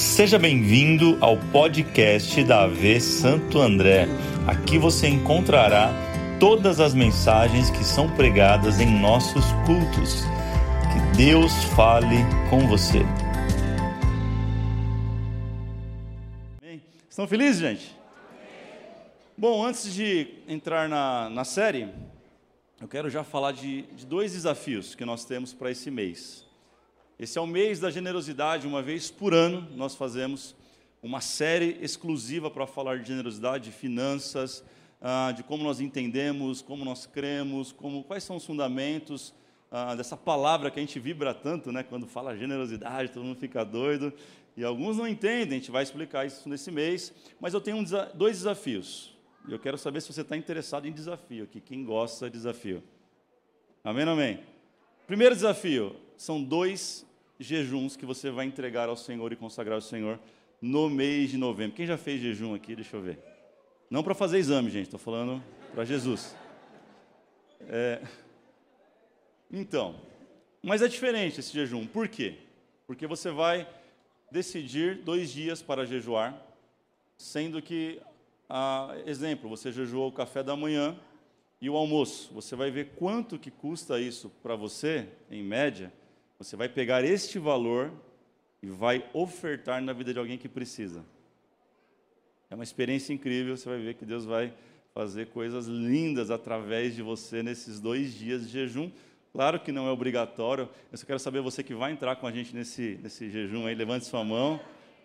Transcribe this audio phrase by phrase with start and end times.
[0.00, 4.06] Seja bem-vindo ao podcast da AV Santo André.
[4.46, 5.92] Aqui você encontrará
[6.40, 10.22] todas as mensagens que são pregadas em nossos cultos.
[10.90, 12.16] Que Deus fale
[12.48, 13.00] com você.
[17.06, 17.94] Estão felizes, gente?
[19.36, 21.90] Bom, antes de entrar na, na série,
[22.80, 26.49] eu quero já falar de, de dois desafios que nós temos para esse mês.
[27.22, 30.56] Esse é o mês da generosidade, uma vez por ano nós fazemos
[31.02, 34.64] uma série exclusiva para falar de generosidade, de finanças,
[35.02, 39.34] ah, de como nós entendemos, como nós cremos, como, quais são os fundamentos
[39.70, 41.82] ah, dessa palavra que a gente vibra tanto, né?
[41.82, 44.14] Quando fala generosidade, todo mundo fica doido.
[44.56, 47.12] E alguns não entendem, a gente vai explicar isso nesse mês.
[47.38, 49.14] Mas eu tenho um, dois desafios.
[49.46, 51.60] E eu quero saber se você está interessado em desafio aqui.
[51.60, 52.82] Quem gosta de desafio?
[53.84, 54.40] Amém amém?
[55.06, 57.06] Primeiro desafio: são dois
[57.40, 60.20] jejuns que você vai entregar ao Senhor e consagrar ao Senhor
[60.60, 61.74] no mês de novembro.
[61.74, 62.76] Quem já fez jejum aqui?
[62.76, 63.18] Deixa eu ver.
[63.88, 66.36] Não para fazer exame, gente, estou falando para Jesus.
[67.62, 68.02] É...
[69.50, 69.96] Então,
[70.62, 71.86] mas é diferente esse jejum.
[71.86, 72.36] Por quê?
[72.86, 73.66] Porque você vai
[74.30, 76.40] decidir dois dias para jejuar,
[77.16, 78.00] sendo que,
[79.06, 80.96] exemplo, você jejuou o café da manhã
[81.60, 82.32] e o almoço.
[82.34, 85.92] Você vai ver quanto que custa isso para você, em média,
[86.40, 87.92] você vai pegar este valor
[88.62, 91.04] e vai ofertar na vida de alguém que precisa.
[92.48, 94.50] É uma experiência incrível, você vai ver que Deus vai
[94.94, 98.90] fazer coisas lindas através de você nesses dois dias de jejum.
[99.34, 102.32] Claro que não é obrigatório, eu só quero saber você que vai entrar com a
[102.32, 104.58] gente nesse, nesse jejum aí, levante sua mão.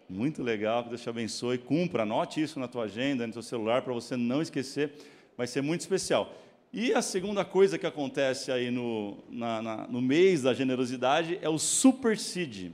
[0.08, 1.58] Muito legal, que Deus te abençoe.
[1.58, 4.94] Cumpra, anote isso na tua agenda, no teu celular, para você não esquecer.
[5.36, 6.34] Vai ser muito especial.
[6.78, 11.48] E a segunda coisa que acontece aí no, na, na, no mês da generosidade é
[11.48, 12.74] o Super Seed.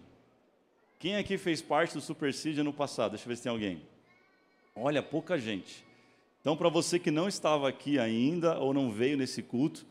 [0.98, 3.12] Quem aqui fez parte do Super Seed ano passado?
[3.12, 3.84] Deixa eu ver se tem alguém.
[4.76, 5.86] Olha, pouca gente.
[6.40, 9.86] Então, para você que não estava aqui ainda ou não veio nesse culto,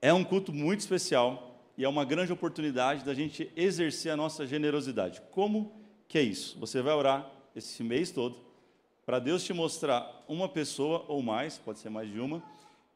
[0.00, 4.46] é um culto muito especial e é uma grande oportunidade da gente exercer a nossa
[4.46, 5.20] generosidade.
[5.32, 5.72] Como
[6.06, 6.56] que é isso?
[6.60, 8.38] Você vai orar esse mês todo
[9.04, 12.40] para Deus te mostrar uma pessoa ou mais, pode ser mais de uma,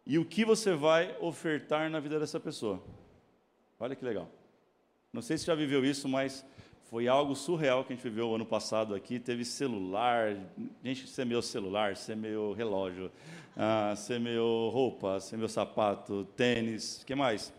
[0.08, 2.82] e o que você vai ofertar na vida dessa pessoa.
[3.78, 4.26] Olha que legal.
[5.12, 6.42] Não sei se já viveu isso, mas
[6.88, 9.20] foi algo surreal que a gente viveu ano passado aqui.
[9.20, 10.34] Teve celular,
[10.82, 13.12] gente semeou celular, semeou relógio,
[13.54, 17.52] ah, semeou roupa, semeou sapato, tênis, que mais?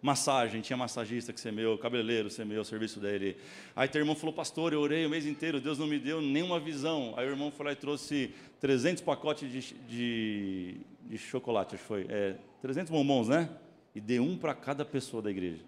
[0.00, 3.36] Massagem, tinha massagista que semeou, cabeleireiro semeou o serviço dele.
[3.74, 6.60] Aí teu irmão falou, pastor, eu orei o mês inteiro, Deus não me deu nenhuma
[6.60, 7.14] visão.
[7.16, 11.88] Aí o irmão foi lá e trouxe 300 pacotes de, de de chocolate, acho que
[11.88, 13.48] foi, é, 300 bombons, né?
[13.94, 15.64] E deu um para cada pessoa da igreja.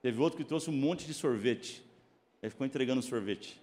[0.00, 1.84] Teve outro que trouxe um monte de sorvete.
[2.42, 3.60] Aí ficou entregando sorvete.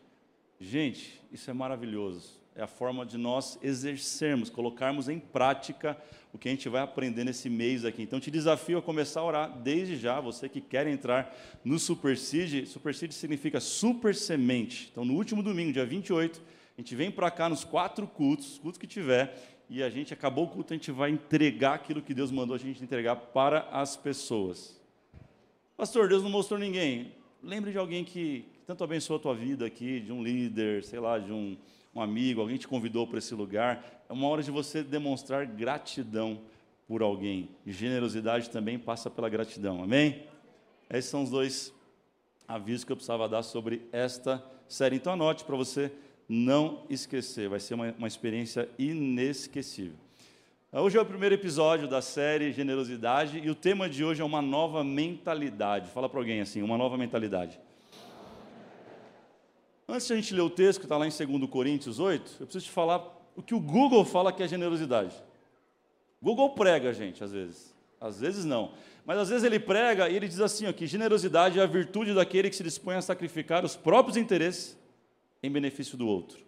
[0.59, 2.39] Gente, isso é maravilhoso.
[2.57, 5.97] É a forma de nós exercermos, colocarmos em prática
[6.31, 8.01] o que a gente vai aprender nesse mês aqui.
[8.01, 10.21] Então, te desafio a começar a orar desde já.
[10.21, 11.35] Você que quer entrar
[11.66, 14.88] no Super Seed, Super Seed significa super semente.
[14.89, 16.41] Então, no último domingo, dia 28,
[16.77, 19.37] a gente vem para cá nos quatro cultos, cultos que tiver,
[19.69, 22.59] e a gente acabou o culto, a gente vai entregar aquilo que Deus mandou a
[22.59, 24.79] gente entregar para as pessoas.
[25.75, 27.11] Pastor, Deus não mostrou ninguém.
[27.43, 31.19] Lembre de alguém que tanto abençoou a tua vida aqui, de um líder, sei lá,
[31.19, 31.57] de um,
[31.95, 34.03] um amigo, alguém te convidou para esse lugar.
[34.09, 36.41] É uma hora de você demonstrar gratidão
[36.85, 37.50] por alguém.
[37.66, 39.81] Generosidade também passa pela gratidão.
[39.81, 40.23] Amém?
[40.89, 41.73] Esses são os dois
[42.45, 44.97] avisos que eu precisava dar sobre esta série.
[44.97, 45.89] Então anote para você
[46.28, 49.95] não esquecer, vai ser uma, uma experiência inesquecível.
[50.73, 54.41] Hoje é o primeiro episódio da série Generosidade e o tema de hoje é uma
[54.41, 55.89] nova mentalidade.
[55.91, 57.57] Fala para alguém assim, uma nova mentalidade.
[59.88, 62.47] Antes de a gente ler o texto que está lá em 2 Coríntios 8, eu
[62.47, 63.03] preciso te falar
[63.35, 65.16] o que o Google fala que é generosidade.
[66.22, 67.75] Google prega, gente, às vezes.
[68.00, 68.73] Às vezes não.
[69.06, 72.14] Mas às vezes ele prega e ele diz assim: ó, que generosidade é a virtude
[72.14, 74.78] daquele que se dispõe a sacrificar os próprios interesses
[75.43, 76.43] em benefício do outro.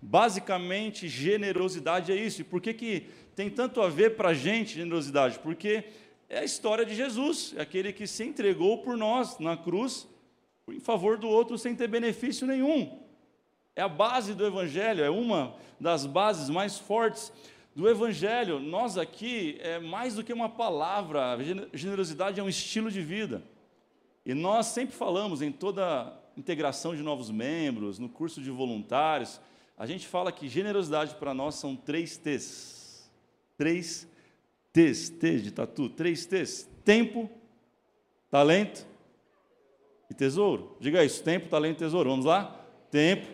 [0.00, 2.40] Basicamente, generosidade é isso.
[2.40, 5.38] E por que, que tem tanto a ver para a gente generosidade?
[5.38, 5.84] Porque
[6.28, 10.06] é a história de Jesus, é aquele que se entregou por nós na cruz,
[10.72, 13.00] em favor do outro, sem ter benefício nenhum.
[13.74, 17.32] É a base do Evangelho, é uma das bases mais fortes
[17.74, 18.58] do Evangelho.
[18.58, 21.38] Nós aqui, é mais do que uma palavra,
[21.72, 23.42] generosidade é um estilo de vida.
[24.26, 29.40] E nós sempre falamos em toda integração de novos membros, no curso de voluntários,
[29.78, 33.08] a gente fala que generosidade para nós são três T's.
[33.56, 34.08] Três
[34.72, 36.68] T's, T de tatu, três T's.
[36.84, 37.30] Tempo,
[38.28, 38.87] talento
[40.10, 40.76] e tesouro.
[40.80, 42.10] Diga isso: tempo, talento e tesouro.
[42.10, 42.64] Vamos lá?
[42.90, 43.26] Tempo.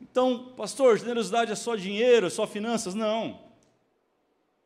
[0.00, 2.94] Então, pastor, generosidade é só dinheiro, é só finanças?
[2.94, 3.40] Não.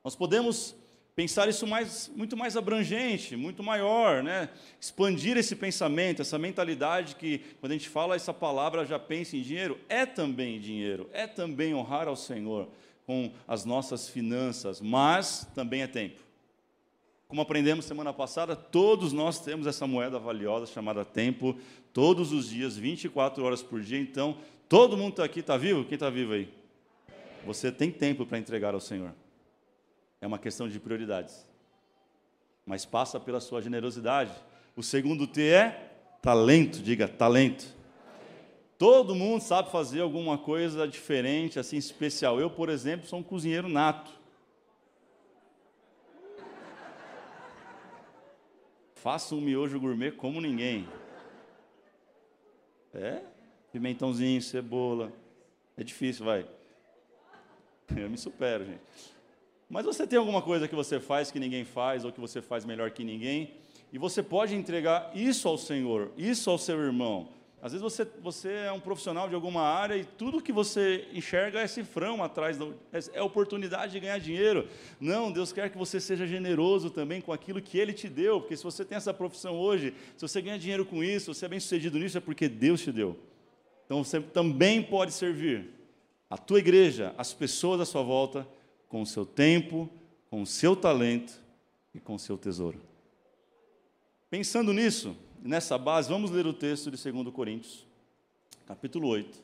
[0.04, 0.76] Nós podemos
[1.18, 4.50] pensar isso mais, muito mais abrangente, muito maior, né?
[4.80, 9.42] expandir esse pensamento, essa mentalidade que, quando a gente fala essa palavra, já pensa em
[9.42, 12.68] dinheiro, é também dinheiro, é também honrar ao Senhor
[13.04, 16.27] com as nossas finanças, mas também é tempo.
[17.28, 21.54] Como aprendemos semana passada, todos nós temos essa moeda valiosa chamada tempo,
[21.92, 25.84] todos os dias, 24 horas por dia, então, todo mundo está aqui, está vivo?
[25.84, 26.48] Quem está vivo aí?
[27.44, 29.12] Você tem tempo para entregar ao Senhor.
[30.22, 31.46] É uma questão de prioridades.
[32.64, 34.32] Mas passa pela sua generosidade.
[34.74, 35.92] O segundo T é
[36.22, 37.76] talento, diga talento.
[38.78, 42.40] Todo mundo sabe fazer alguma coisa diferente, assim, especial.
[42.40, 44.18] Eu, por exemplo, sou um cozinheiro nato.
[49.08, 50.86] Faço um miojo gourmet como ninguém.
[52.92, 53.22] É?
[53.72, 55.10] Pimentãozinho, cebola.
[55.78, 56.46] É difícil, vai.
[57.96, 58.82] Eu me supero, gente.
[59.66, 62.66] Mas você tem alguma coisa que você faz que ninguém faz, ou que você faz
[62.66, 63.54] melhor que ninguém,
[63.90, 67.30] e você pode entregar isso ao Senhor, isso ao seu irmão.
[67.60, 71.60] Às vezes você, você é um profissional de alguma área e tudo que você enxerga
[71.60, 72.56] é cifrão atrás,
[72.92, 74.68] é, é oportunidade de ganhar dinheiro.
[75.00, 78.56] Não, Deus quer que você seja generoso também com aquilo que Ele te deu, porque
[78.56, 81.58] se você tem essa profissão hoje, se você ganha dinheiro com isso, você é bem
[81.58, 83.18] sucedido nisso, é porque Deus te deu.
[83.86, 85.68] Então você também pode servir
[86.30, 88.46] a tua igreja, as pessoas à sua volta,
[88.88, 89.90] com o seu tempo,
[90.30, 91.32] com o seu talento
[91.92, 92.80] e com o seu tesouro.
[94.30, 95.16] Pensando nisso,
[95.48, 97.86] nessa base, vamos ler o texto de 2 Coríntios,
[98.66, 99.42] capítulo 8,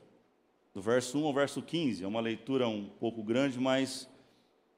[0.75, 2.05] do verso 1 ao verso 15.
[2.05, 4.07] É uma leitura um pouco grande, mas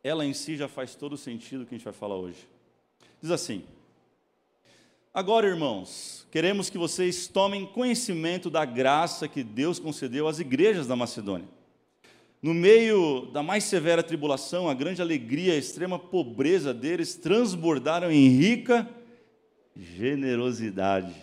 [0.05, 2.49] ela em si já faz todo o sentido que a gente vai falar hoje.
[3.21, 3.65] Diz assim:
[5.13, 10.95] Agora, irmãos, queremos que vocês tomem conhecimento da graça que Deus concedeu às igrejas da
[10.95, 11.49] Macedônia.
[12.41, 18.13] No meio da mais severa tribulação, a grande alegria e a extrema pobreza deles transbordaram
[18.13, 18.89] em rica
[19.77, 21.15] generosidade.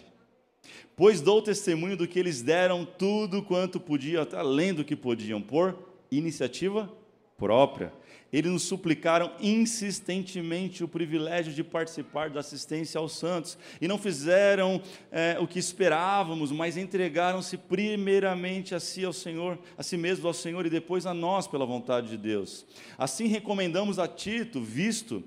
[0.96, 5.42] Pois dou testemunho do que eles deram tudo quanto podiam, até além do que podiam,
[5.42, 5.78] por
[6.12, 6.92] iniciativa
[7.38, 7.92] própria.
[8.32, 13.58] Eles nos suplicaram insistentemente o privilégio de participar da assistência aos santos.
[13.80, 19.84] E não fizeram é, o que esperávamos, mas entregaram-se primeiramente a si ao Senhor, a
[19.84, 22.66] si mesmo ao Senhor e depois a nós pela vontade de Deus.
[22.98, 25.24] Assim recomendamos a Tito, visto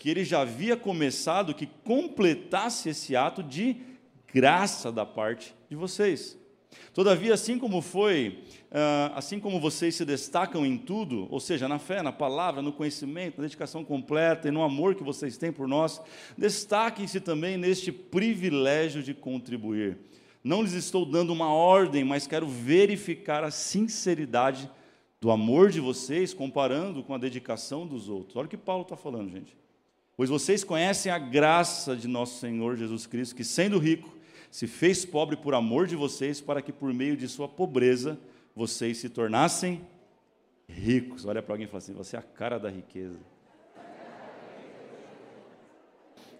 [0.00, 3.76] que ele já havia começado, que completasse esse ato de
[4.32, 6.38] graça da parte de vocês.
[6.94, 8.42] Todavia, assim como foi,
[8.72, 12.72] ah, assim como vocês se destacam em tudo, ou seja, na fé, na palavra, no
[12.72, 16.00] conhecimento, na dedicação completa e no amor que vocês têm por nós,
[16.36, 19.98] destaquem-se também neste privilégio de contribuir.
[20.42, 24.70] Não lhes estou dando uma ordem, mas quero verificar a sinceridade
[25.20, 28.34] do amor de vocês, comparando com a dedicação dos outros.
[28.36, 29.59] Olha o que Paulo está falando, gente.
[30.20, 34.14] Pois vocês conhecem a graça de nosso Senhor Jesus Cristo, que sendo rico,
[34.50, 38.18] se fez pobre por amor de vocês, para que por meio de sua pobreza
[38.54, 39.80] vocês se tornassem
[40.68, 41.24] ricos.
[41.24, 43.18] Olha para alguém e fala assim: você é a cara da riqueza.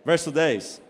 [0.05, 0.83] Verso 10: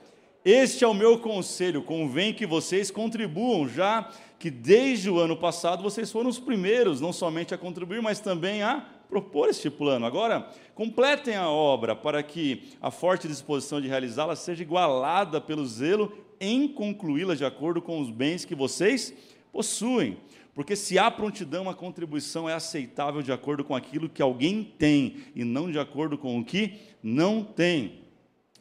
[0.44, 5.80] Este é o meu conselho, convém que vocês contribuam, já que desde o ano passado
[5.80, 10.06] vocês foram os primeiros, não somente a contribuir, mas também a propor este plano.
[10.06, 16.10] Agora, completem a obra para que a forte disposição de realizá-la seja igualada pelo zelo
[16.40, 19.12] em concluí-la de acordo com os bens que vocês
[19.52, 20.16] possuem.
[20.54, 25.16] Porque se há prontidão, a contribuição é aceitável de acordo com aquilo que alguém tem
[25.34, 28.00] e não de acordo com o que não tem.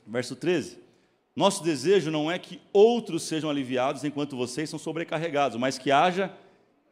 [0.05, 0.79] Verso 13.
[1.35, 6.33] Nosso desejo não é que outros sejam aliviados enquanto vocês são sobrecarregados, mas que haja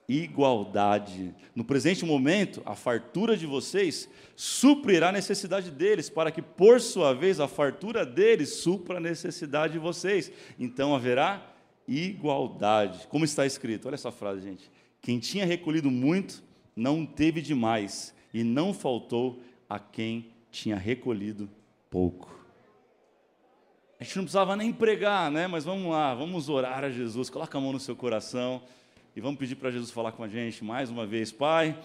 [0.07, 1.35] igualdade.
[1.53, 7.13] No presente momento, a fartura de vocês suprirá a necessidade deles, para que, por sua
[7.13, 10.31] vez, a fartura deles supra a necessidade de vocês.
[10.57, 11.53] Então haverá
[11.87, 13.07] igualdade.
[13.07, 13.87] Como está escrito?
[13.87, 14.71] Olha essa frase, gente.
[15.01, 16.43] Quem tinha recolhido muito,
[16.75, 21.49] não teve demais, e não faltou a quem tinha recolhido
[21.89, 22.37] pouco.
[23.99, 25.47] A gente não precisava nem pregar, né?
[25.47, 27.29] Mas vamos lá, vamos orar a Jesus.
[27.29, 28.61] Coloca a mão no seu coração.
[29.17, 31.75] E vamos pedir para Jesus falar com a gente mais uma vez, Pai.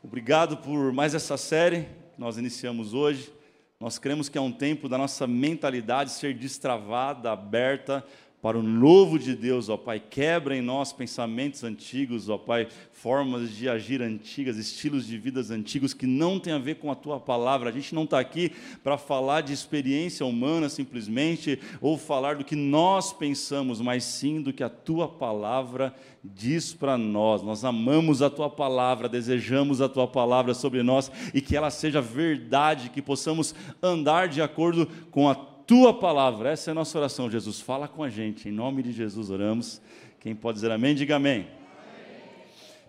[0.00, 3.32] Obrigado por mais essa série que nós iniciamos hoje.
[3.80, 8.06] Nós cremos que é um tempo da nossa mentalidade ser destravada, aberta,
[8.40, 10.00] para o novo de Deus, ó Pai.
[10.00, 15.92] Quebra em nós pensamentos antigos, ó Pai, formas de agir antigas, estilos de vidas antigos
[15.92, 17.68] que não tem a ver com a tua palavra.
[17.68, 18.52] A gente não está aqui
[18.82, 24.52] para falar de experiência humana simplesmente, ou falar do que nós pensamos, mas sim do
[24.52, 25.92] que a tua palavra
[26.22, 27.42] diz para nós.
[27.42, 32.00] Nós amamos a tua palavra, desejamos a tua palavra sobre nós e que ela seja
[32.00, 33.52] verdade, que possamos
[33.82, 36.48] andar de acordo com a tua palavra.
[36.48, 37.60] Essa é a nossa oração, Jesus.
[37.60, 38.48] Fala com a gente.
[38.48, 39.82] Em nome de Jesus oramos.
[40.18, 41.40] Quem pode dizer amém, diga amém.
[41.40, 41.48] amém.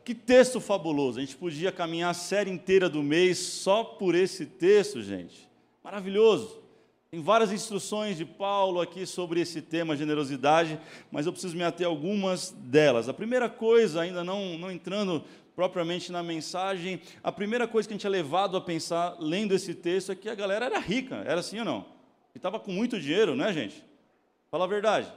[0.06, 1.20] Que texto fabuloso.
[1.20, 5.50] A gente podia caminhar a série inteira do mês só por esse texto, gente.
[5.84, 6.58] Maravilhoso.
[7.12, 10.80] Tem várias instruções de Paulo aqui sobre esse tema generosidade,
[11.12, 13.10] mas eu preciso me ater a algumas delas.
[13.10, 15.22] A primeira coisa, ainda não, não entrando
[15.54, 19.74] propriamente na mensagem, a primeira coisa que a gente é levado a pensar lendo esse
[19.74, 21.16] texto é que a galera era rica.
[21.26, 21.99] Era assim ou não?
[22.34, 23.84] E estava com muito dinheiro, né, gente?
[24.50, 25.12] Fala a verdade.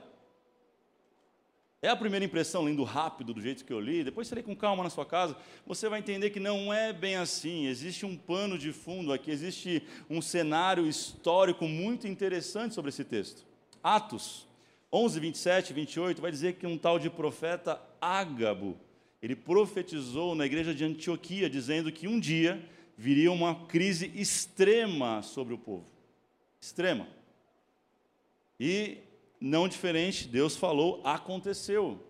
[1.85, 4.54] É a primeira impressão, lendo rápido, do jeito que eu li, depois você lê com
[4.54, 7.66] calma na sua casa, você vai entender que não é bem assim.
[7.66, 13.45] Existe um pano de fundo aqui, existe um cenário histórico muito interessante sobre esse texto.
[13.83, 14.47] Atos
[14.92, 18.78] 11, 27 e 28 vai dizer que um tal de profeta Ágabo,
[19.21, 22.62] ele profetizou na igreja de Antioquia, dizendo que um dia
[22.97, 25.91] viria uma crise extrema sobre o povo
[26.62, 27.09] extrema.
[28.59, 28.99] E,
[29.40, 32.00] não diferente, Deus falou, aconteceu.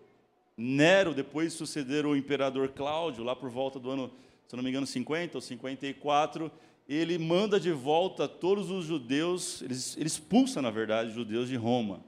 [0.55, 4.11] Nero, depois de suceder o imperador Cláudio, lá por volta do ano,
[4.47, 6.51] se não me engano, 50 ou 54,
[6.87, 9.73] ele manda de volta todos os judeus, ele,
[10.05, 12.05] expulsa, na verdade, os judeus de Roma.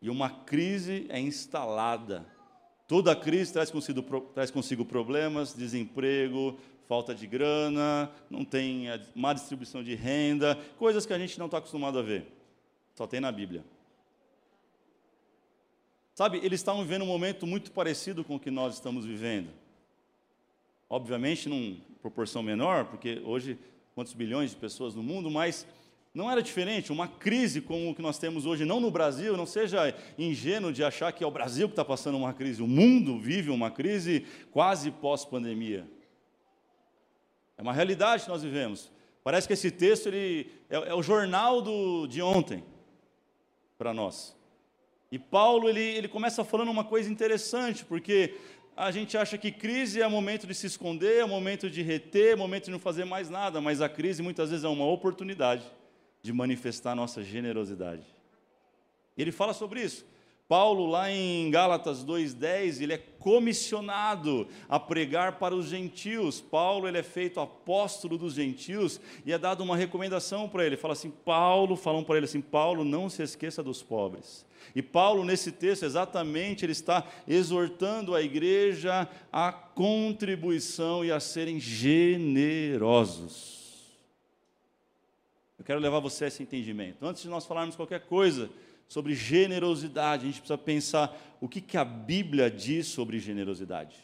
[0.00, 2.26] E uma crise é instalada.
[2.88, 4.02] Toda crise traz consigo,
[4.34, 11.12] traz consigo problemas, desemprego, falta de grana, não tem má distribuição de renda, coisas que
[11.12, 12.26] a gente não está acostumado a ver.
[12.94, 13.64] Só tem na Bíblia.
[16.14, 19.48] Sabe, eles estavam vivendo um momento muito parecido com o que nós estamos vivendo.
[20.88, 23.58] Obviamente, numa proporção menor, porque hoje,
[23.94, 25.66] quantos bilhões de pessoas no mundo, mas
[26.14, 26.92] não era diferente.
[26.92, 30.84] Uma crise como o que nós temos hoje, não no Brasil, não seja ingênuo de
[30.84, 32.62] achar que é o Brasil que está passando uma crise.
[32.62, 35.88] O mundo vive uma crise quase pós-pandemia.
[37.62, 38.90] É uma realidade que nós vivemos.
[39.22, 42.64] Parece que esse texto ele, é, é o jornal do, de ontem
[43.78, 44.36] para nós.
[45.12, 48.34] E Paulo ele, ele começa falando uma coisa interessante, porque
[48.76, 52.34] a gente acha que crise é momento de se esconder, é momento de reter, é
[52.34, 55.62] momento de não fazer mais nada, mas a crise muitas vezes é uma oportunidade
[56.20, 58.04] de manifestar nossa generosidade.
[59.16, 60.04] Ele fala sobre isso.
[60.52, 66.42] Paulo, lá em Gálatas 2,10, ele é comissionado a pregar para os gentios.
[66.42, 70.76] Paulo, ele é feito apóstolo dos gentios e é dado uma recomendação para ele.
[70.76, 74.44] Fala assim: Paulo, falam para ele assim: Paulo, não se esqueça dos pobres.
[74.76, 81.58] E Paulo, nesse texto, exatamente, ele está exortando a igreja à contribuição e a serem
[81.58, 83.62] generosos.
[85.58, 87.06] Eu quero levar você a esse entendimento.
[87.06, 88.50] Antes de nós falarmos qualquer coisa,
[88.92, 93.96] sobre generosidade, a gente precisa pensar o que, que a Bíblia diz sobre generosidade.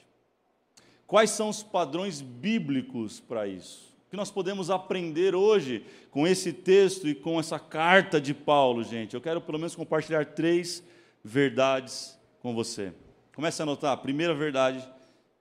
[1.06, 3.94] Quais são os padrões bíblicos para isso?
[4.06, 8.82] O que nós podemos aprender hoje com esse texto e com essa carta de Paulo,
[8.82, 9.12] gente?
[9.12, 10.82] Eu quero pelo menos compartilhar três
[11.22, 12.94] verdades com você.
[13.34, 13.92] Comece a anotar.
[13.92, 14.80] A primeira verdade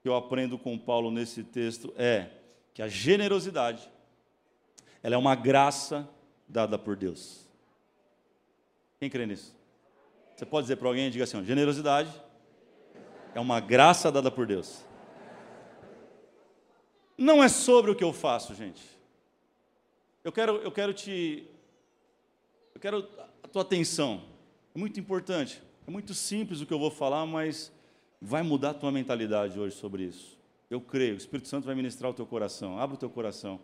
[0.02, 2.28] que eu aprendo com Paulo nesse texto é
[2.74, 3.90] que a generosidade
[5.02, 6.06] ela é uma graça
[6.46, 7.47] dada por Deus.
[8.98, 9.56] Quem crê nisso?
[10.36, 12.10] Você pode dizer para alguém, diga assim, generosidade
[13.34, 14.84] é uma graça dada por Deus.
[17.16, 18.82] Não é sobre o que eu faço, gente.
[20.22, 21.48] Eu quero, eu quero te,
[22.74, 23.08] eu quero
[23.42, 24.22] a tua atenção.
[24.74, 25.62] É muito importante.
[25.86, 27.72] É muito simples o que eu vou falar, mas
[28.20, 30.38] vai mudar a tua mentalidade hoje sobre isso.
[30.70, 31.14] Eu creio.
[31.14, 32.78] O Espírito Santo vai ministrar o teu coração.
[32.78, 33.60] Abra o teu coração.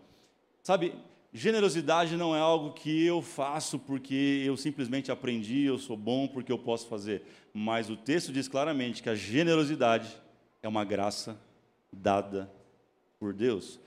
[0.62, 0.94] Sabe,
[1.36, 6.52] Generosidade não é algo que eu faço porque eu simplesmente aprendi, eu sou bom porque
[6.52, 7.22] eu posso fazer.
[7.52, 10.16] Mas o texto diz claramente que a generosidade
[10.62, 11.36] é uma graça
[11.92, 12.48] dada
[13.18, 13.80] por Deus.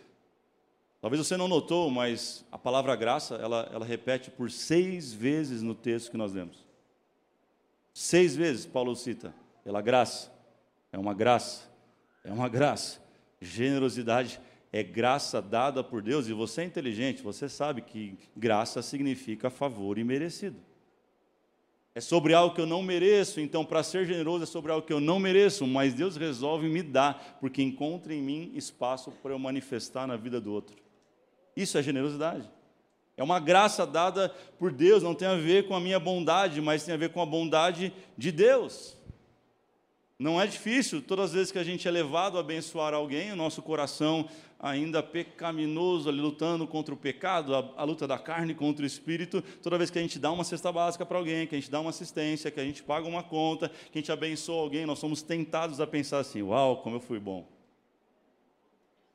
[0.99, 5.73] Talvez você não notou, mas a palavra graça, ela, ela repete por seis vezes no
[5.73, 6.65] texto que nós lemos.
[7.93, 10.29] Seis vezes Paulo cita, pela graça.
[10.91, 11.63] É uma graça,
[12.25, 13.01] é uma graça.
[13.39, 19.49] Generosidade é graça dada por Deus, e você é inteligente, você sabe que graça significa
[19.49, 20.57] favor imerecido.
[21.95, 24.93] É sobre algo que eu não mereço, então para ser generoso é sobre algo que
[24.93, 29.39] eu não mereço, mas Deus resolve me dar, porque encontra em mim espaço para eu
[29.39, 30.75] manifestar na vida do outro.
[31.55, 32.47] Isso é generosidade.
[33.17, 36.83] É uma graça dada por Deus, não tem a ver com a minha bondade, mas
[36.83, 38.95] tem a ver com a bondade de Deus.
[40.19, 43.35] Não é difícil, todas as vezes que a gente é levado a abençoar alguém, o
[43.35, 48.83] nosso coração ainda pecaminoso, ali lutando contra o pecado, a, a, luta da carne contra
[48.83, 51.59] o espírito, toda vez que a gente dá uma cesta básica para alguém, que a
[51.59, 54.85] gente dá uma assistência, que a gente paga uma conta, que a gente abençoa alguém,
[54.85, 57.47] nós somos tentados a pensar assim: uau, como eu fui bom,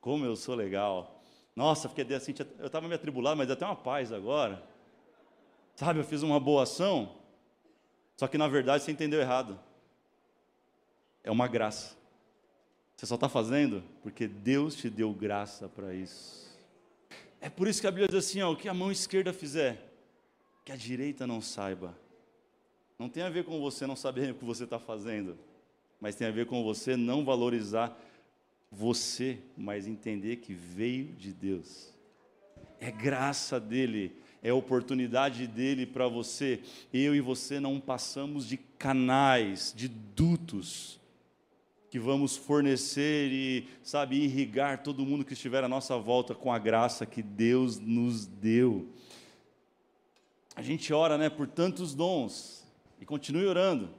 [0.01, 1.21] como eu sou legal.
[1.55, 4.63] Nossa, fiquei assim, eu estava me atribulado, mas até uma paz agora.
[5.75, 7.17] Sabe, eu fiz uma boa ação,
[8.17, 9.59] só que na verdade você entendeu errado.
[11.25, 12.02] É uma graça.
[12.97, 16.43] Você só está fazendo porque Deus te deu graça para isso.
[17.41, 19.93] É por isso que a Bíblia diz assim: ó, o que a mão esquerda fizer,
[20.65, 21.97] que a direita não saiba.
[22.99, 25.37] Não tem a ver com você não saber o que você está fazendo,
[26.01, 27.99] mas tem a ver com você não valorizar
[28.71, 31.93] você, mas entender que veio de Deus.
[32.81, 36.61] É graça dele, é oportunidade dele para você.
[36.93, 41.02] Eu e você não passamos de canais, de dutos
[41.93, 46.59] que vamos fornecer e, sabe, irrigar todo mundo que estiver à nossa volta com a
[46.59, 48.89] graça que Deus nos deu.
[50.57, 52.67] A gente ora, né, por tantos dons
[52.99, 53.91] e continue orando.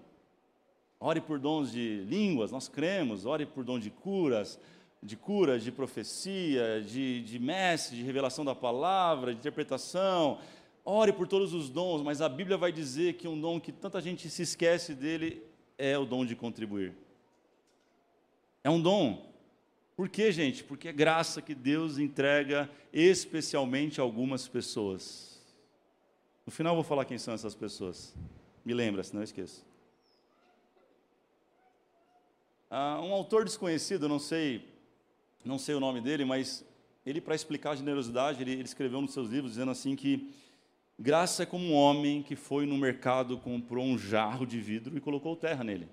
[0.99, 4.59] Ore por dons de línguas, nós cremos, ore por dom de curas,
[4.99, 10.39] de curas, de profecia, de, de mestre, de revelação da palavra, de interpretação.
[10.83, 14.01] Ore por todos os dons, mas a Bíblia vai dizer que um dom que tanta
[14.01, 15.43] gente se esquece dele
[15.77, 17.03] é o dom de contribuir.
[18.63, 19.33] É um dom.
[19.95, 20.63] Por quê, gente?
[20.63, 25.41] Porque é graça que Deus entrega especialmente a algumas pessoas.
[26.45, 28.15] No final eu vou falar quem são essas pessoas.
[28.63, 29.65] Me lembra, senão eu esqueço.
[32.69, 34.67] Ah, um autor desconhecido, não sei,
[35.45, 36.65] não sei o nome dele, mas
[37.05, 40.33] ele para explicar a generosidade, ele, ele escreveu nos seus livros dizendo assim que
[40.97, 45.01] graça é como um homem que foi no mercado, comprou um jarro de vidro e
[45.01, 45.87] colocou terra nele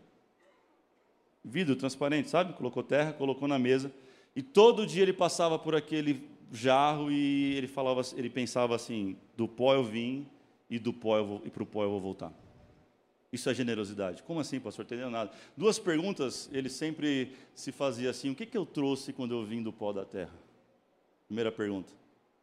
[1.45, 2.53] vidro transparente, sabe?
[2.55, 3.93] Colocou terra, colocou na mesa.
[4.35, 9.49] E todo dia ele passava por aquele jarro e ele falava, ele pensava assim: do
[9.49, 10.27] pó eu vim
[10.69, 12.33] e do pó eu vou, e para o pó eu vou voltar.
[13.33, 14.23] Isso é generosidade.
[14.25, 14.85] Como assim, pastor?
[14.85, 15.31] Entendendo nada.
[15.57, 19.63] Duas perguntas ele sempre se fazia assim: o que, que eu trouxe quando eu vim
[19.63, 20.35] do pó da terra?
[21.27, 21.93] Primeira pergunta.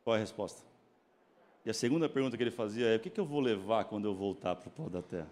[0.04, 0.66] Qual é a resposta?
[1.66, 4.06] E a segunda pergunta que ele fazia é: o que, que eu vou levar quando
[4.06, 5.30] eu voltar para o pó da terra?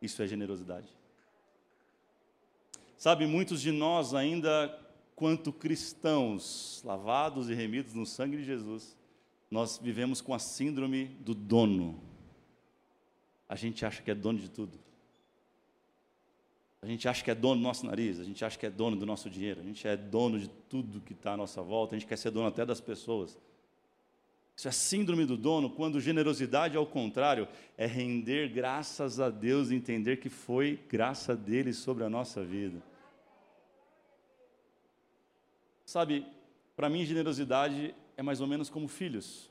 [0.00, 0.88] Isso é generosidade.
[3.04, 4.74] Sabe, muitos de nós ainda,
[5.14, 8.96] quanto cristãos, lavados e remidos no sangue de Jesus,
[9.50, 12.00] nós vivemos com a síndrome do dono.
[13.46, 14.78] A gente acha que é dono de tudo.
[16.80, 18.96] A gente acha que é dono do nosso nariz, a gente acha que é dono
[18.96, 21.98] do nosso dinheiro, a gente é dono de tudo que está à nossa volta, a
[21.98, 23.38] gente quer ser dono até das pessoas.
[24.56, 29.74] Isso é síndrome do dono, quando generosidade, ao contrário, é render graças a Deus e
[29.74, 32.82] entender que foi graça dele sobre a nossa vida.
[35.84, 36.26] Sabe,
[36.74, 39.50] para mim, generosidade é mais ou menos como filhos.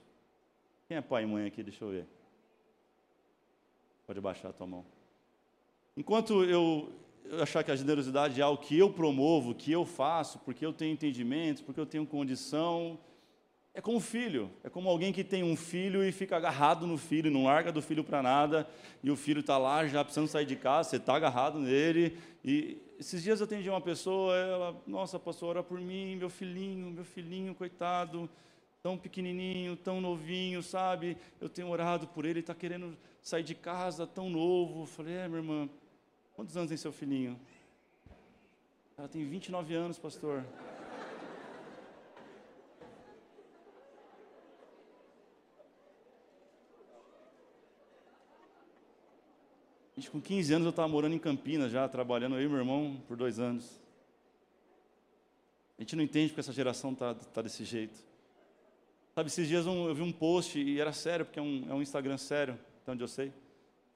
[0.87, 1.63] Quem é pai e mãe aqui?
[1.63, 2.07] Deixa eu ver.
[4.05, 4.85] Pode baixar a tua mão.
[5.95, 6.91] Enquanto eu,
[7.41, 10.93] achar que a generosidade é algo que eu promovo, que eu faço, porque eu tenho
[10.93, 12.99] entendimento, porque eu tenho condição,
[13.73, 17.31] é como filho, é como alguém que tem um filho e fica agarrado no filho,
[17.31, 18.67] não larga do filho para nada,
[19.03, 22.17] e o filho está lá já precisando sair de casa, você está agarrado nele.
[22.45, 26.89] E esses dias eu atendi uma pessoa, ela, nossa, pastor, ora por mim, meu filhinho,
[26.89, 28.29] meu filhinho, coitado,
[28.81, 31.17] tão pequenininho, tão novinho, sabe?
[31.41, 34.83] Eu tenho orado por ele, está querendo sair de casa, tão novo.
[34.83, 35.69] Eu falei, é, minha irmã,
[36.33, 37.37] quantos anos tem seu filhinho?
[38.97, 40.45] Ela tem 29 anos, pastor.
[50.09, 53.39] Com 15 anos eu estava morando em Campinas já, trabalhando e meu irmão por dois
[53.39, 53.81] anos.
[55.77, 57.99] A gente não entende porque essa geração está tá desse jeito.
[59.15, 61.81] Sabe, esses dias eu vi um post, e era sério, porque é um, é um
[61.81, 63.31] Instagram sério, até onde eu sei,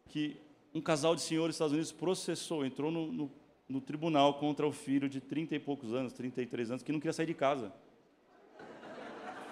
[0.09, 0.37] que
[0.73, 3.31] um casal de senhores dos Estados Unidos processou, entrou no, no,
[3.67, 7.13] no tribunal contra o filho de 30 e poucos anos, 33 anos, que não queria
[7.13, 7.73] sair de casa.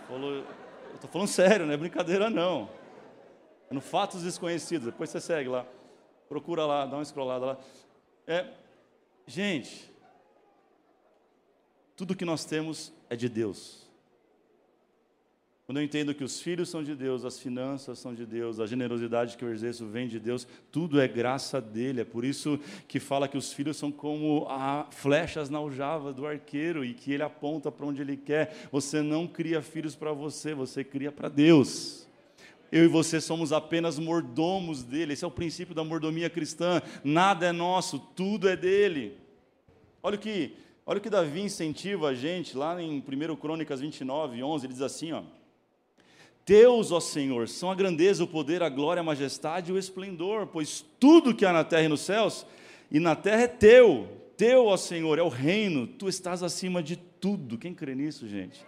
[0.08, 0.46] Falou, eu
[0.94, 2.70] estou falando sério, não é brincadeira não.
[3.70, 5.66] É no Fatos Desconhecidos, depois você segue lá.
[6.28, 7.58] Procura lá, dá uma escrolada lá.
[8.28, 8.48] É,
[9.28, 9.92] gente,
[11.96, 13.86] tudo que nós temos é de Deus.
[15.66, 18.68] Quando eu entendo que os filhos são de Deus, as finanças são de Deus, a
[18.68, 22.02] generosidade que eu exerço vem de Deus, tudo é graça dele.
[22.02, 24.48] É por isso que fala que os filhos são como
[24.92, 28.70] flechas na aljava do arqueiro e que ele aponta para onde ele quer.
[28.72, 32.05] Você não cria filhos para você, você cria para Deus.
[32.76, 35.14] Eu e você somos apenas mordomos dele.
[35.14, 36.82] Esse é o princípio da mordomia cristã.
[37.06, 39.18] Nada é nosso, tudo é dele.
[40.04, 40.52] Olha o que,
[40.86, 44.82] olha o que Davi incentiva a gente lá em 1 Crônicas 29, 11, ele diz
[44.82, 45.24] assim, ó:
[46.44, 50.48] Teus, ó Senhor, são a grandeza, o poder, a glória, a majestade e o esplendor,
[50.48, 52.46] pois tudo que há na terra e nos céus
[52.92, 54.10] e na terra é teu.
[54.36, 57.58] Teu, ó Senhor, é o reino, tu estás acima de tudo.
[57.58, 58.66] Quem crê nisso, gente?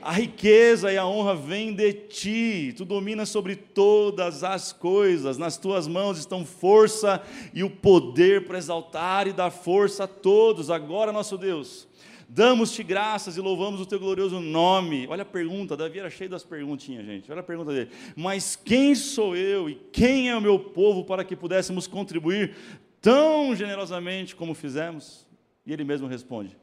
[0.00, 5.56] A riqueza e a honra vêm de ti, tu dominas sobre todas as coisas, nas
[5.56, 7.20] tuas mãos estão força
[7.52, 10.70] e o poder para exaltar e dar força a todos.
[10.70, 11.88] Agora, nosso Deus,
[12.28, 15.04] damos-te graças e louvamos o teu glorioso nome.
[15.08, 17.30] Olha a pergunta, Davi era cheio das perguntinhas, gente.
[17.32, 17.90] Olha a pergunta dele.
[18.14, 22.54] Mas quem sou eu e quem é o meu povo para que pudéssemos contribuir
[23.00, 25.26] tão generosamente como fizemos?
[25.66, 26.56] E ele mesmo responde: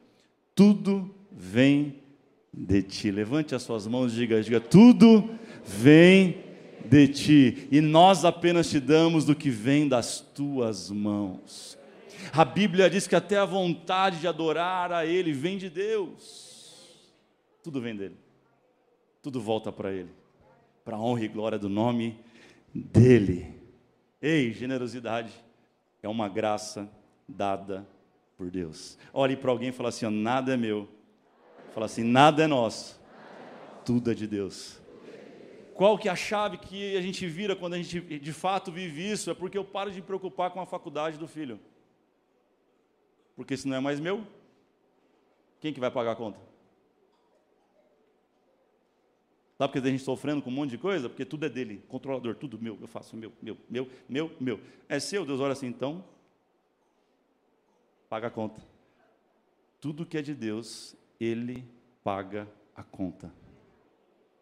[0.54, 2.05] Tudo vem
[2.56, 3.10] de ti.
[3.10, 5.28] Levante as suas mãos e diga, diga, tudo
[5.62, 6.46] vem
[6.88, 11.76] de ti, e nós apenas te damos do que vem das tuas mãos.
[12.32, 16.96] A Bíblia diz que até a vontade de adorar a Ele vem de Deus.
[17.62, 18.16] Tudo vem dele.
[19.22, 20.10] Tudo volta para Ele.
[20.84, 22.16] Para a honra e glória do nome
[22.72, 23.54] dEle.
[24.20, 25.32] Ei, generosidade
[26.02, 26.88] é uma graça
[27.28, 27.86] dada
[28.36, 28.98] por Deus.
[29.12, 30.88] Olhe para alguém e fala assim: ó, nada é meu,
[31.76, 32.98] Fala assim: nada é nosso,
[33.84, 34.80] tudo é de Deus.
[35.74, 39.12] Qual que é a chave que a gente vira quando a gente de fato vive
[39.12, 39.30] isso?
[39.30, 41.60] É porque eu paro de me preocupar com a faculdade do filho.
[43.36, 44.26] Porque se não é mais meu,
[45.60, 46.38] quem que vai pagar a conta?
[49.58, 51.10] Sabe porque a gente sofrendo com um monte de coisa?
[51.10, 54.60] Porque tudo é dele, controlador, tudo meu, eu faço meu, meu, meu, meu, meu.
[54.88, 56.02] É seu, Deus olha assim, então,
[58.08, 58.62] paga a conta.
[59.78, 61.64] Tudo que é de Deus ele
[62.02, 63.32] paga a conta.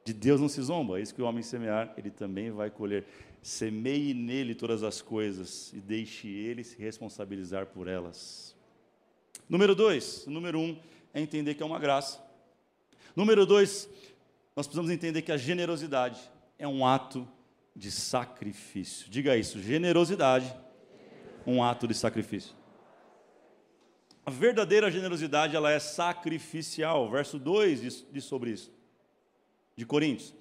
[0.04, 3.06] De Deus não se zomba, é isso que o homem semear, ele também vai colher.
[3.42, 8.54] Semeie nele todas as coisas e deixe ele se responsabilizar por elas.
[9.48, 10.78] Número dois, número um
[11.12, 12.22] é entender que é uma graça.
[13.16, 13.88] Número dois,
[14.56, 16.20] nós precisamos entender que a generosidade
[16.58, 17.26] é um ato
[17.74, 19.08] de sacrifício.
[19.10, 20.54] Diga isso, generosidade,
[21.46, 22.54] um ato de sacrifício.
[24.26, 27.10] A verdadeira generosidade ela é sacrificial.
[27.10, 28.72] Verso 2 diz, sobre isso,
[29.76, 30.34] de Coríntios.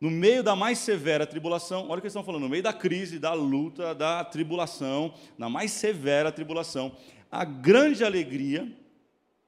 [0.00, 2.72] No meio da mais severa tribulação, olha o que eles estão falando, no meio da
[2.72, 6.94] crise, da luta, da tribulação, na mais severa tribulação,
[7.30, 8.70] a grande alegria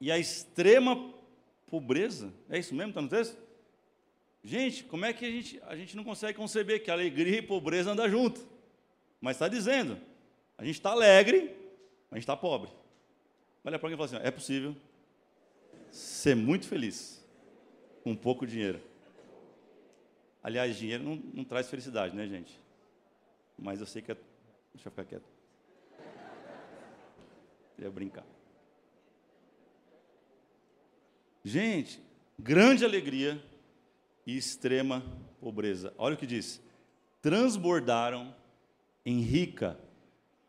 [0.01, 1.13] e a extrema
[1.67, 2.33] pobreza.
[2.49, 2.89] É isso mesmo?
[2.89, 3.37] Está no texto?
[4.43, 7.91] Gente, como é que a gente, a gente não consegue conceber que alegria e pobreza
[7.91, 8.41] andam junto?
[9.21, 9.97] Mas está dizendo,
[10.57, 11.55] a gente está alegre,
[12.09, 12.71] mas a gente está pobre.
[13.63, 14.75] Olha para alguém e fala assim: é possível
[15.91, 17.23] ser muito feliz
[18.03, 18.81] com pouco dinheiro.
[20.41, 22.57] Aliás, dinheiro não, não traz felicidade, né, gente?
[23.57, 24.17] Mas eu sei que é.
[24.73, 25.27] Deixa eu ficar quieto.
[27.75, 28.25] Queria brincar.
[31.43, 32.01] Gente,
[32.37, 33.41] grande alegria
[34.25, 35.03] e extrema
[35.39, 35.93] pobreza.
[35.97, 36.61] Olha o que diz:
[37.21, 38.33] transbordaram
[39.05, 39.79] em rica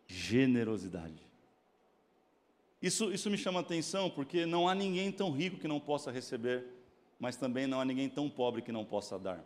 [0.07, 1.30] generosidade.
[2.83, 6.65] Isso, isso me chama atenção porque não há ninguém tão rico que não possa receber,
[7.19, 9.45] mas também não há ninguém tão pobre que não possa dar.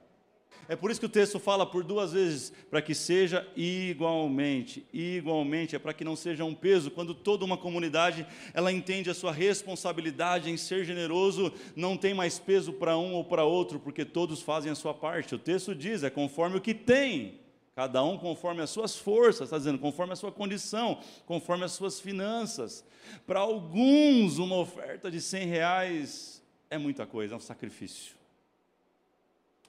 [0.69, 4.87] É por isso que o texto fala por duas vezes, para que seja igualmente.
[4.93, 6.91] Igualmente é para que não seja um peso.
[6.91, 12.39] Quando toda uma comunidade ela entende a sua responsabilidade em ser generoso, não tem mais
[12.39, 15.35] peso para um ou para outro, porque todos fazem a sua parte.
[15.35, 17.44] O texto diz, é conforme o que tem.
[17.75, 22.01] Cada um conforme as suas forças, está dizendo, conforme a sua condição, conforme as suas
[22.01, 22.85] finanças.
[23.27, 28.15] Para alguns, uma oferta de 100 reais é muita coisa, é um sacrifício.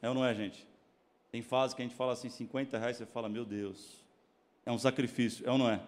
[0.02, 0.68] É ou não é, gente?
[1.32, 4.04] Tem fase que a gente fala assim, 50 reais, você fala, meu Deus,
[4.66, 5.82] é um sacrifício, é ou não é?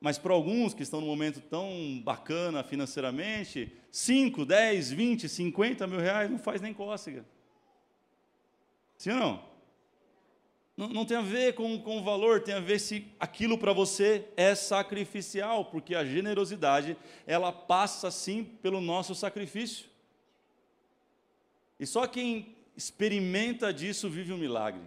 [0.00, 6.00] Mas para alguns que estão num momento tão bacana financeiramente, 5, 10, 20, 50 mil
[6.00, 7.24] reais não faz nem cócega.
[8.96, 9.55] Sim ou não?
[10.76, 13.72] Não, não, tem a ver com, com o valor, tem a ver se aquilo para
[13.72, 19.86] você é sacrificial, porque a generosidade, ela passa sim pelo nosso sacrifício.
[21.80, 24.82] E só quem experimenta disso vive um milagre.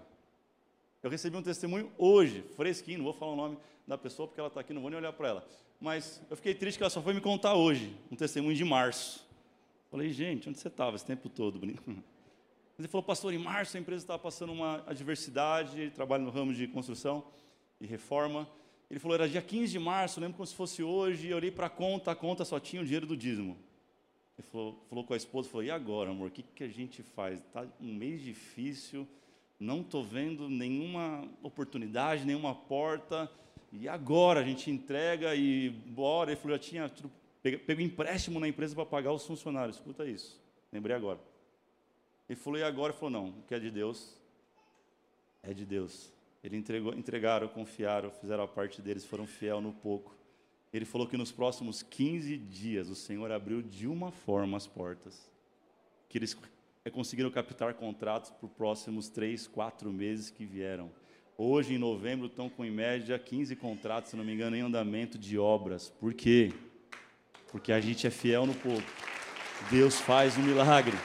[1.02, 4.50] Eu recebi um testemunho hoje, fresquinho, não vou falar o nome da pessoa porque ela
[4.50, 5.48] está aqui, não vou nem olhar para ela.
[5.82, 9.28] Mas eu fiquei triste que ela só foi me contar hoje, um testemunho de março.
[9.90, 11.58] Falei, gente, onde você estava esse tempo todo?
[11.60, 11.82] Bonito.
[12.80, 16.54] Ele falou, pastor, em março a empresa estava passando uma adversidade, ele trabalha no ramo
[16.54, 17.26] de construção
[17.80, 18.48] e reforma.
[18.90, 21.68] Ele falou, era dia 15 de março, lembro como se fosse hoje, eu olhei para
[21.68, 23.58] a conta, a conta só tinha o dinheiro do dízimo.
[24.38, 27.04] Ele falou, falou com a esposa, falou, e agora, amor, o que, que a gente
[27.04, 27.40] faz?
[27.40, 29.06] Está um mês difícil,
[29.60, 33.30] não estou vendo nenhuma oportunidade, nenhuma porta,
[33.74, 36.32] e agora a gente entrega e bora.
[36.32, 36.92] Ele falou, já tinha
[37.42, 41.29] pegou empréstimo na empresa para pagar os funcionários, escuta isso, lembrei agora.
[42.30, 42.94] Ele falou, e agora?
[42.94, 44.16] Ele falou, não, o que é de Deus,
[45.42, 46.14] é de Deus.
[46.44, 50.16] Ele entregou, entregaram, confiaram, fizeram a parte deles, foram fiel no pouco.
[50.72, 55.28] Ele falou que nos próximos 15 dias o Senhor abriu de uma forma as portas,
[56.08, 56.38] que eles
[56.94, 60.92] conseguiram captar contratos para os próximos 3, 4 meses que vieram.
[61.36, 65.18] Hoje, em novembro, estão com em média 15 contratos, se não me engano, em andamento
[65.18, 65.90] de obras.
[65.90, 66.54] Por quê?
[67.52, 68.84] Porque a gente é fiel no pouco.
[69.72, 70.96] Deus faz um milagre.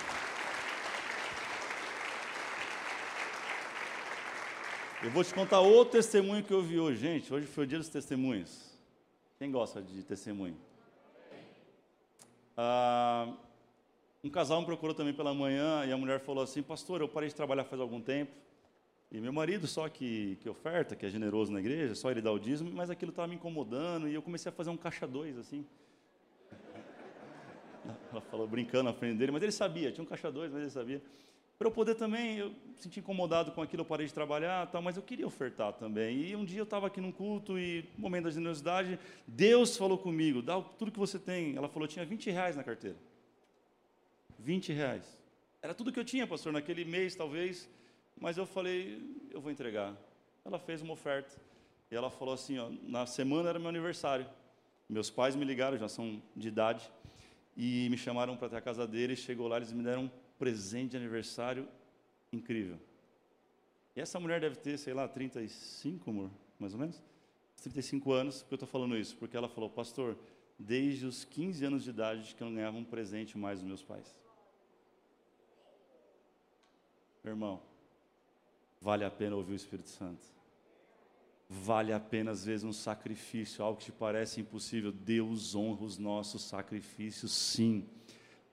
[5.04, 6.98] Eu vou te contar outro testemunho que eu vi hoje.
[6.98, 8.74] Gente, hoje foi o dia dos testemunhos.
[9.38, 10.56] Quem gosta de testemunho?
[12.56, 13.30] Ah,
[14.22, 17.28] um casal me procurou também pela manhã e a mulher falou assim: Pastor, eu parei
[17.28, 18.32] de trabalhar faz algum tempo.
[19.12, 22.32] E meu marido só que, que oferta, que é generoso na igreja, só ele dá
[22.32, 25.36] o dízimo, mas aquilo estava me incomodando e eu comecei a fazer um caixa dois,
[25.36, 25.66] assim.
[28.10, 30.70] Ela falou brincando na frente dele, mas ele sabia, tinha um caixa dois, mas ele
[30.70, 31.02] sabia.
[31.58, 34.82] Para eu poder também, eu me senti incomodado com aquilo, eu parei de trabalhar, tal,
[34.82, 36.22] mas eu queria ofertar também.
[36.22, 39.96] E um dia eu estava aqui num culto e, no momento da generosidade, Deus falou
[39.96, 41.56] comigo, dá tudo que você tem.
[41.56, 42.96] Ela falou, tinha 20 reais na carteira.
[44.38, 45.18] 20 reais.
[45.62, 47.70] Era tudo que eu tinha, pastor, naquele mês, talvez,
[48.20, 49.96] mas eu falei, eu vou entregar.
[50.44, 51.40] Ela fez uma oferta.
[51.90, 54.26] E ela falou assim, ó, na semana era meu aniversário.
[54.88, 56.90] Meus pais me ligaram, já são de idade,
[57.56, 59.20] e me chamaram para ter a casa deles.
[59.20, 61.68] Chegou lá, eles me deram presente de aniversário
[62.32, 62.78] incrível.
[63.96, 67.02] E essa mulher deve ter, sei lá, 35, amor, mais ou menos?
[67.62, 69.16] 35 anos, porque eu estou falando isso?
[69.16, 70.18] Porque ela falou, pastor,
[70.58, 73.82] desde os 15 anos de idade que eu não ganhava um presente mais dos meus
[73.82, 74.14] pais.
[77.24, 77.62] Irmão,
[78.80, 80.26] vale a pena ouvir o Espírito Santo.
[81.48, 84.92] Vale a pena, às vezes, um sacrifício, algo que te parece impossível.
[84.92, 87.88] Deus honra os nossos sacrifícios, sim.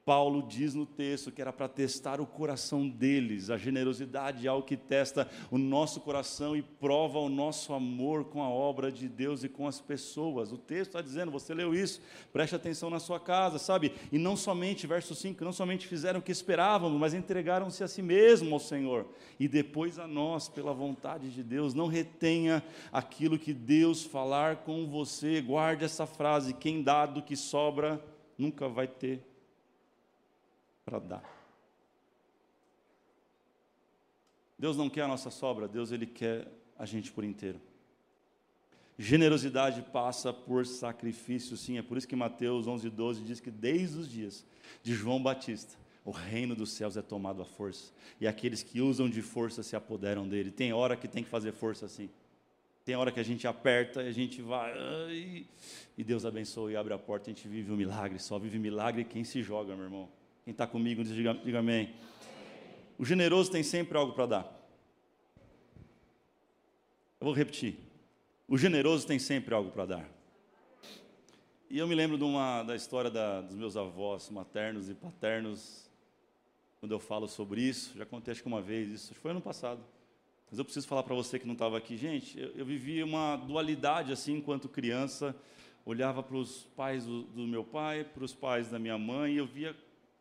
[0.03, 3.51] Paulo diz no texto que era para testar o coração deles.
[3.51, 8.41] A generosidade é algo que testa o nosso coração e prova o nosso amor com
[8.41, 10.51] a obra de Deus e com as pessoas.
[10.51, 12.01] O texto está dizendo, você leu isso,
[12.33, 13.93] preste atenção na sua casa, sabe?
[14.11, 18.01] E não somente, verso 5, não somente fizeram o que esperávamos, mas entregaram-se a si
[18.01, 19.05] mesmo ao Senhor
[19.39, 21.75] e depois a nós, pela vontade de Deus.
[21.75, 25.41] Não retenha aquilo que Deus falar com você.
[25.41, 28.03] Guarde essa frase: quem dá do que sobra
[28.35, 29.30] nunca vai ter
[30.91, 31.41] para dar.
[34.59, 37.59] Deus não quer a nossa sobra, Deus ele quer a gente por inteiro.
[38.99, 41.77] Generosidade passa por sacrifício, sim.
[41.77, 44.45] É por isso que Mateus 11, 12 diz que desde os dias
[44.83, 45.73] de João Batista,
[46.03, 47.93] o reino dos céus é tomado à força.
[48.19, 50.51] E aqueles que usam de força se apoderam dele.
[50.51, 52.09] Tem hora que tem que fazer força assim.
[52.83, 54.73] Tem hora que a gente aperta e a gente vai.
[55.97, 57.31] E Deus abençoa e abre a porta.
[57.31, 58.19] A gente vive um milagre.
[58.19, 60.20] Só vive milagre quem se joga, meu irmão.
[60.43, 61.93] Quem está comigo, diga, diga amém.
[62.97, 64.61] O generoso tem sempre algo para dar.
[67.19, 67.77] Eu vou repetir.
[68.47, 70.09] O generoso tem sempre algo para dar.
[71.69, 75.89] E eu me lembro de uma, da história da, dos meus avós maternos e paternos,
[76.79, 77.95] quando eu falo sobre isso.
[77.95, 79.81] Já contei acho que uma vez isso, foi ano passado.
[80.49, 81.95] Mas eu preciso falar para você que não estava aqui.
[81.95, 85.35] Gente, eu, eu vivi uma dualidade assim enquanto criança.
[85.85, 89.37] Olhava para os pais do, do meu pai, para os pais da minha mãe, e
[89.37, 89.75] eu via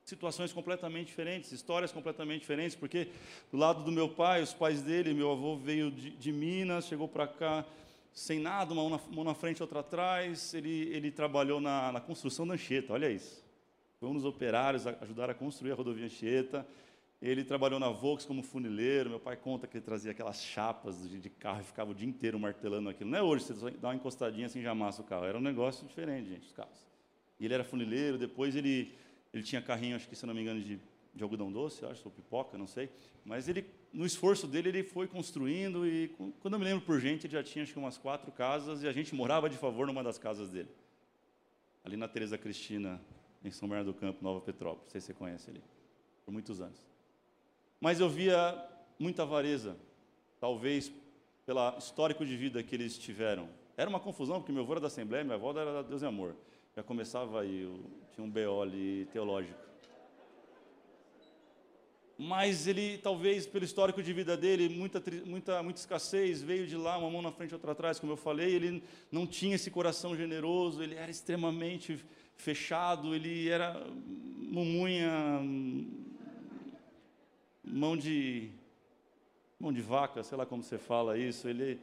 [0.05, 3.09] situações completamente diferentes, histórias completamente diferentes, porque
[3.51, 7.07] do lado do meu pai, os pais dele, meu avô veio de, de Minas, chegou
[7.07, 7.65] para cá
[8.13, 12.01] sem nada, uma mão na, mão na, frente, outra atrás, ele, ele trabalhou na, na
[12.01, 13.43] construção da Anchieta, olha isso.
[13.99, 16.67] Foi um dos operários, a, ajudaram a construir a rodovia Anchieta,
[17.23, 21.21] ele trabalhou na Volks como funileiro, meu pai conta que ele trazia aquelas chapas de,
[21.21, 23.11] de carro e ficava o dia inteiro martelando aquilo.
[23.11, 25.87] Não é hoje, você dá uma encostadinha assim já amassa o carro, era um negócio
[25.87, 26.79] diferente, gente, os carros.
[27.39, 28.95] E ele era funileiro, depois ele
[29.33, 30.81] ele tinha carrinho, acho que se não me engano, de,
[31.15, 32.91] de algodão doce, acho, ou pipoca, não sei.
[33.25, 36.09] Mas ele, no esforço dele, ele foi construindo e,
[36.41, 38.89] quando eu me lembro por gente, ele já tinha acho que umas quatro casas e
[38.89, 40.69] a gente morava de favor numa das casas dele.
[41.85, 43.01] Ali na Teresa Cristina,
[43.45, 44.85] em São Bernardo do Campo, Nova Petrópolis.
[44.85, 45.63] Não sei se você conhece ali.
[46.25, 46.79] Por muitos anos.
[47.81, 49.77] Mas eu via muita avareza,
[50.39, 50.93] talvez
[51.47, 53.49] pelo histórico de vida que eles tiveram.
[53.77, 56.07] Era uma confusão, porque meu avô era da Assembleia, minha avó era da Deus e
[56.07, 56.37] Amor.
[56.81, 57.71] Já começava aí,
[58.15, 59.59] tinha um BO ali teológico.
[62.17, 66.97] Mas ele, talvez pelo histórico de vida dele, muita, muita, muita escassez, veio de lá,
[66.97, 70.83] uma mão na frente, outra atrás, como eu falei, ele não tinha esse coração generoso,
[70.83, 72.03] ele era extremamente
[72.35, 73.79] fechado, ele era
[74.39, 75.39] mumunha,
[77.63, 78.53] mão de
[79.61, 81.79] mão de vaca, sei lá como você fala isso, ele,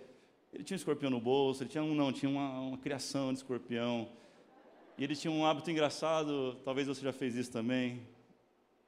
[0.52, 3.38] ele tinha um escorpião no bolso, ele tinha um, não, tinha uma, uma criação de
[3.38, 4.10] escorpião.
[4.98, 8.02] E ele tinha um hábito engraçado, talvez você já fez isso também.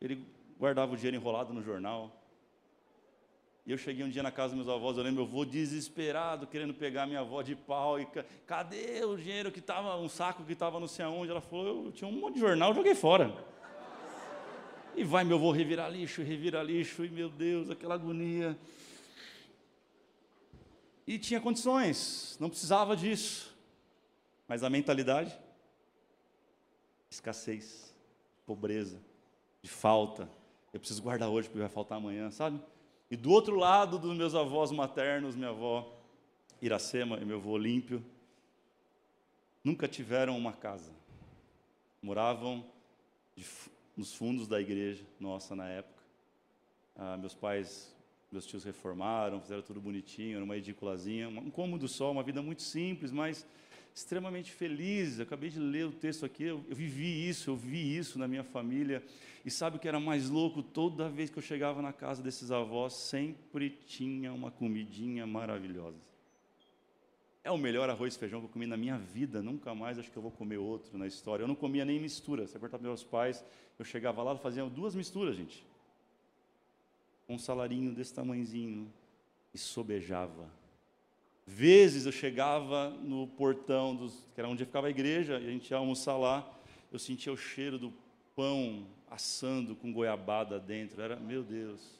[0.01, 0.25] Ele
[0.57, 2.15] guardava o dinheiro enrolado no jornal.
[3.63, 6.47] E eu cheguei um dia na casa dos meus avós, eu lembro, eu vou desesperado,
[6.47, 7.99] querendo pegar minha avó de pau.
[7.99, 8.07] E
[8.47, 11.29] cadê o dinheiro que estava, um saco que estava não sei aonde?
[11.29, 13.31] Ela falou, eu tinha um monte de jornal, joguei fora.
[14.95, 18.57] E vai, meu avô, revirar lixo, revirar lixo, e meu Deus, aquela agonia.
[21.05, 23.55] E tinha condições, não precisava disso.
[24.47, 25.37] Mas a mentalidade?
[27.09, 27.95] Escassez,
[28.45, 29.01] pobreza,
[29.61, 30.29] de falta.
[30.71, 32.61] Eu preciso guardar hoje porque vai faltar amanhã, sabe?
[33.09, 35.95] E do outro lado dos meus avós maternos, minha avó
[36.61, 38.03] Iracema e meu avô Olímpio,
[39.63, 40.91] nunca tiveram uma casa.
[42.01, 42.63] Moravam
[43.35, 43.45] de,
[43.97, 46.03] nos fundos da igreja nossa na época.
[46.95, 47.95] Ah, meus pais,
[48.31, 52.61] meus tios reformaram, fizeram tudo bonitinho, era uma edículazinha, um cômodo só, uma vida muito
[52.61, 53.45] simples, mas
[53.99, 55.19] extremamente feliz.
[55.19, 58.27] Eu acabei de ler o texto aqui, eu, eu, vivi isso, eu vi isso na
[58.27, 59.03] minha família.
[59.45, 60.63] E sabe o que era mais louco?
[60.63, 65.97] Toda vez que eu chegava na casa desses avós, sempre tinha uma comidinha maravilhosa.
[67.43, 70.11] É o melhor arroz e feijão que eu comi na minha vida, nunca mais acho
[70.11, 71.43] que eu vou comer outro na história.
[71.43, 72.45] Eu não comia nem mistura.
[72.45, 73.43] Você perguntava para meus pais,
[73.77, 75.65] eu chegava lá, fazia duas misturas, gente.
[77.27, 78.91] Um salarinho desse tamanhozinho
[79.53, 80.58] e sobejava
[81.51, 85.71] Vezes eu chegava no portão, dos, que era onde ficava a igreja, e a gente
[85.71, 86.47] ia almoçar lá,
[86.91, 87.91] eu sentia o cheiro do
[88.35, 91.01] pão assando com goiabada dentro.
[91.01, 91.99] Era, meu Deus.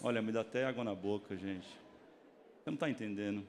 [0.00, 1.66] Olha, me dá até água na boca, gente.
[1.66, 3.44] Você não está entendendo.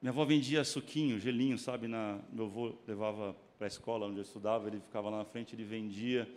[0.00, 1.88] Minha avó vendia suquinho, gelinho, sabe?
[1.88, 5.54] Na, meu avô levava para a escola onde eu estudava, ele ficava lá na frente,
[5.54, 6.28] ele vendia.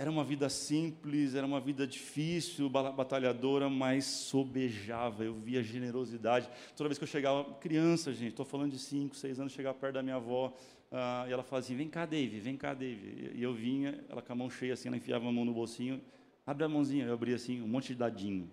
[0.00, 5.22] Era uma vida simples, era uma vida difícil, batalhadora, mas sobejava.
[5.22, 6.48] Eu via generosidade.
[6.74, 9.96] Toda vez que eu chegava, criança, gente, estou falando de 5, 6 anos, chegava perto
[9.96, 10.54] da minha avó,
[10.90, 13.32] uh, e ela fazia assim: Vem cá, Dave, vem cá, Dave.
[13.34, 16.00] E eu vinha, ela com a mão cheia assim, ela enfiava a mão no bolsinho,
[16.46, 18.50] abre a mãozinha, eu abria assim, um monte de dadinho.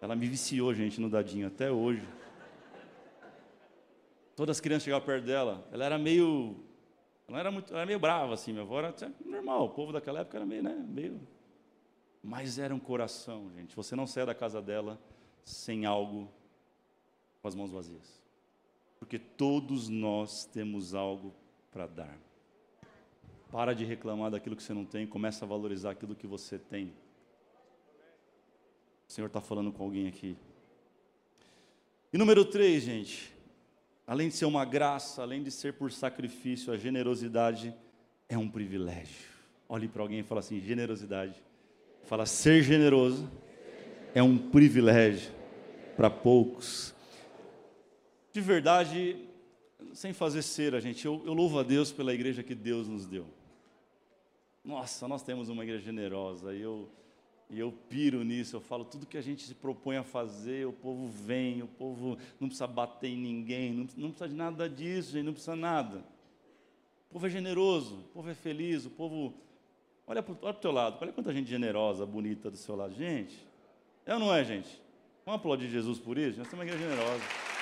[0.00, 2.02] Ela me viciou, gente, no dadinho, até hoje.
[4.34, 6.56] Todas as crianças chegavam perto dela, ela era meio
[7.28, 10.38] ela era, muito, era meio brava, assim, minha avó era normal, o povo daquela época
[10.38, 11.20] era meio, né, meio...
[12.22, 13.76] Mas era um coração, gente.
[13.76, 14.98] Você não saia da casa dela
[15.44, 16.30] sem algo
[17.42, 18.22] com as mãos vazias.
[18.98, 21.34] Porque todos nós temos algo
[21.70, 22.18] para dar.
[23.52, 26.94] Para de reclamar daquilo que você não tem, começa a valorizar aquilo que você tem.
[29.06, 30.34] O Senhor está falando com alguém aqui.
[32.10, 33.33] E número três, gente,
[34.06, 37.74] além de ser uma graça, além de ser por sacrifício, a generosidade
[38.28, 39.28] é um privilégio.
[39.68, 41.34] Olhe para alguém e fala assim: generosidade.
[42.04, 43.30] Fala, ser generoso
[44.14, 45.32] é um privilégio
[45.96, 46.94] para poucos.
[48.32, 49.16] De verdade,
[49.92, 53.26] sem fazer cera, gente, eu, eu louvo a Deus pela igreja que Deus nos deu.
[54.64, 56.54] Nossa, nós temos uma igreja generosa.
[56.54, 56.88] E eu
[57.54, 60.72] e eu piro nisso, eu falo, tudo que a gente se propõe a fazer, o
[60.72, 65.12] povo vem, o povo não precisa bater em ninguém, não, não precisa de nada disso,
[65.12, 66.04] gente, não precisa nada.
[67.08, 69.34] O povo é generoso, o povo é feliz, o povo.
[70.06, 72.92] Olha para o teu lado, olha quanta gente generosa, bonita do seu lado.
[72.92, 73.38] Gente,
[74.04, 74.82] é ou não é, gente?
[75.24, 76.38] Vamos aplaudir Jesus por isso?
[76.38, 77.53] Nós somos uma igreja generosa.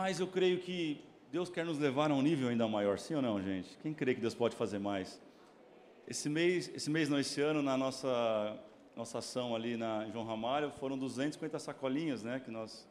[0.00, 3.20] Mas eu creio que Deus quer nos levar a um nível ainda maior, sim ou
[3.20, 3.76] não, gente?
[3.82, 5.20] Quem crê que Deus pode fazer mais?
[6.06, 8.56] Esse mês, esse mês não, esse ano, na nossa,
[8.94, 12.88] nossa ação ali na João Ramalho, foram 250 sacolinhas, né, que nós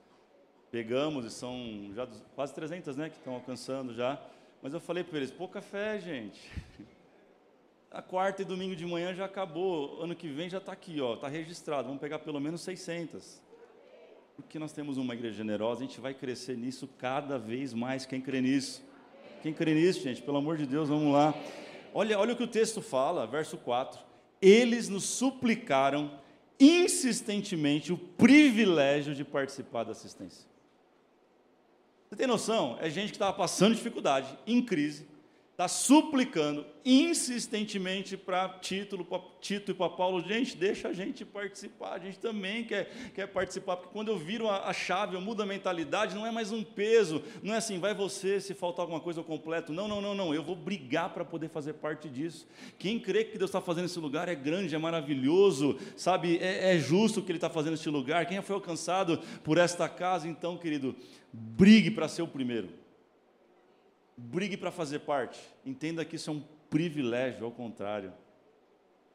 [0.69, 4.21] pegamos e são já quase 300, né, que estão alcançando já.
[4.61, 6.51] Mas eu falei para eles, pouca fé, gente.
[7.89, 11.13] A quarta e domingo de manhã já acabou, ano que vem já está aqui, ó,
[11.13, 11.87] está registrado.
[11.87, 13.46] Vamos pegar pelo menos 600
[14.37, 18.05] porque nós temos uma igreja generosa, a gente vai crescer nisso cada vez mais.
[18.05, 18.83] Quem crê nisso?
[19.41, 20.21] Quem crê nisso, gente?
[20.21, 21.33] Pelo amor de Deus, vamos lá.
[21.91, 23.99] Olha, olha o que o texto fala, verso 4.
[24.39, 26.19] Eles nos suplicaram
[26.59, 30.47] insistentemente o privilégio de participar da assistência.
[32.07, 32.77] Você tem noção?
[32.79, 35.07] É gente que estava passando dificuldade, em crise,
[35.57, 38.95] está suplicando insistentemente para Tito,
[39.41, 43.77] Tito e para Paulo, gente, deixa a gente participar, a gente também quer, quer participar,
[43.77, 46.63] porque quando eu viro a, a, chave, eu mudo a mentalidade, não é mais um
[46.63, 50.13] peso, não é assim, vai você, se faltar alguma coisa eu completo, não, não, não,
[50.13, 52.47] não, eu vou brigar para poder fazer parte disso.
[52.77, 56.77] Quem crê que Deus está fazendo esse lugar é grande, é maravilhoso, sabe, é, é
[56.77, 60.55] justo o que Ele está fazendo nesse lugar, quem foi alcançado por esta casa, então,
[60.55, 60.95] querido,
[61.33, 62.69] brigue para ser o primeiro.
[64.17, 65.39] Brigue para fazer parte.
[65.63, 68.11] Entenda que isso é um privilégio, ao contrário.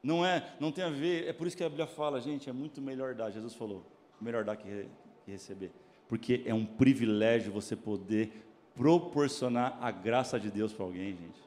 [0.03, 2.53] Não é, não tem a ver, é por isso que a Bíblia fala, gente, é
[2.53, 3.87] muito melhor dar, Jesus falou,
[4.21, 4.89] melhor dar que, re,
[5.25, 5.71] que receber.
[6.09, 8.33] Porque é um privilégio você poder
[8.75, 11.41] proporcionar a graça de Deus para alguém, gente.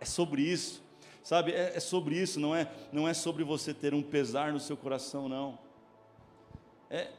[0.00, 0.82] É sobre isso,
[1.22, 1.52] sabe?
[1.52, 4.76] É, é, sobre isso, não é, não é sobre você ter um pesar no seu
[4.76, 5.58] coração, não.
[6.88, 7.10] É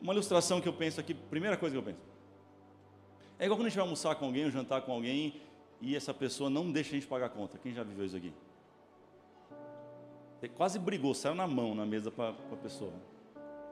[0.00, 2.07] uma ilustração que eu penso aqui, primeira coisa que eu penso.
[3.38, 5.40] É igual quando a gente vai almoçar com alguém, ou jantar com alguém,
[5.80, 7.56] e essa pessoa não deixa a gente pagar a conta.
[7.58, 8.32] Quem já viveu isso aqui?
[10.38, 12.92] Você quase brigou, saiu na mão na mesa para a pessoa.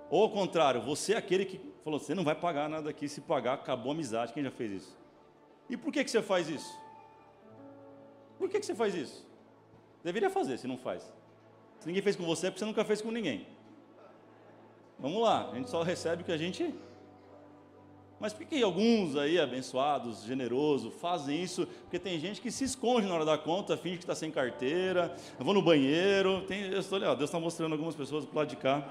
[0.08, 3.20] Ou ao contrário, você é aquele que falou: você não vai pagar nada aqui, se
[3.20, 4.32] pagar, acabou a amizade.
[4.32, 4.96] Quem já fez isso?
[5.68, 6.78] E por que, que você faz isso?
[8.38, 9.26] Por que, que você faz isso?
[10.04, 11.02] Deveria fazer, se não faz.
[11.80, 13.46] Se ninguém fez com você, é porque você nunca fez com ninguém.
[14.98, 16.72] Vamos lá, a gente só recebe o que a gente
[18.26, 21.64] mas por que alguns aí, abençoados, generosos, fazem isso?
[21.64, 25.16] Porque tem gente que se esconde na hora da conta, finge que está sem carteira,
[25.38, 26.40] eu vou no banheiro.
[26.40, 28.82] Tem, eu estou ó, Deus está mostrando algumas pessoas do lado de cá.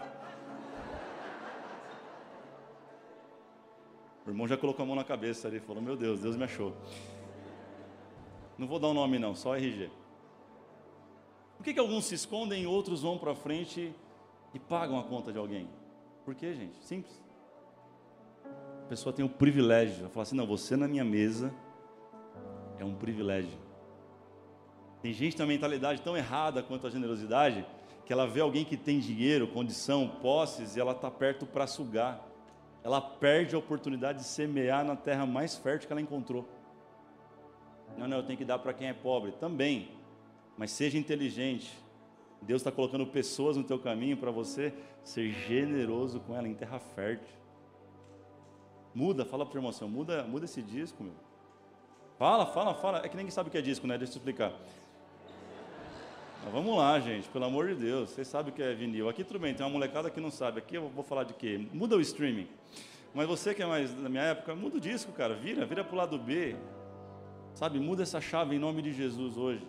[4.26, 6.46] O irmão já colocou a mão na cabeça ali e falou: Meu Deus, Deus me
[6.46, 6.74] achou.
[8.58, 9.90] Não vou dar o um nome, não, só RG.
[11.58, 13.94] Por que, que alguns se escondem e outros vão para frente
[14.54, 15.68] e pagam a conta de alguém?
[16.24, 16.82] Por quê, gente?
[16.86, 17.25] Simples.
[18.86, 21.52] A pessoa tem o privilégio de falar assim: não, você na minha mesa
[22.78, 23.58] é um privilégio.
[25.02, 27.66] Tem gente uma mentalidade tão errada quanto a generosidade
[28.06, 32.24] que ela vê alguém que tem dinheiro, condição, posses e ela está perto para sugar.
[32.84, 36.48] Ela perde a oportunidade de semear na terra mais fértil que ela encontrou.
[37.98, 39.32] Não, não, eu tenho que dar para quem é pobre.
[39.32, 39.90] Também.
[40.56, 41.76] Mas seja inteligente.
[42.40, 44.72] Deus está colocando pessoas no teu caminho para você
[45.04, 47.45] ser generoso com ela em terra fértil.
[48.96, 51.14] Muda, fala para o irmão assim, muda, muda esse disco, meu.
[52.18, 53.00] Fala, fala, fala.
[53.00, 53.98] É que ninguém sabe o que é disco, né?
[53.98, 54.54] Deixa eu explicar.
[56.42, 58.12] Mas vamos lá, gente, pelo amor de Deus.
[58.12, 59.10] Vocês sabem o que é vinil.
[59.10, 60.60] Aqui tudo bem, tem uma molecada que não sabe.
[60.60, 61.68] Aqui eu vou falar de quê?
[61.74, 62.48] Muda o streaming.
[63.14, 65.36] Mas você que é mais da minha época, muda o disco, cara.
[65.36, 66.56] Vira, vira para o lado B.
[67.54, 69.66] Sabe, muda essa chave em nome de Jesus hoje.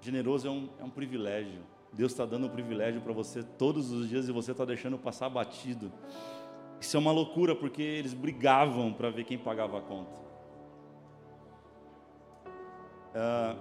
[0.00, 1.62] Generoso é um, é um privilégio.
[1.92, 5.28] Deus está dando um privilégio para você todos os dias e você está deixando passar
[5.28, 5.90] batido.
[6.80, 10.20] Isso é uma loucura porque eles brigavam para ver quem pagava a conta.
[13.14, 13.58] Uh,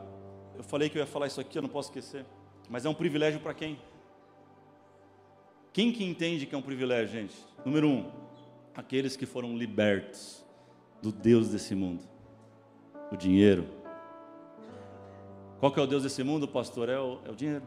[0.57, 2.25] eu falei que eu ia falar isso aqui, eu não posso esquecer.
[2.69, 3.79] Mas é um privilégio para quem?
[5.71, 7.35] Quem que entende que é um privilégio, gente?
[7.65, 8.11] Número um,
[8.75, 10.43] aqueles que foram libertos
[11.01, 12.03] do Deus desse mundo,
[13.11, 13.67] o dinheiro.
[15.59, 16.89] Qual que é o Deus desse mundo, pastor?
[16.89, 17.63] É o, é o dinheiro.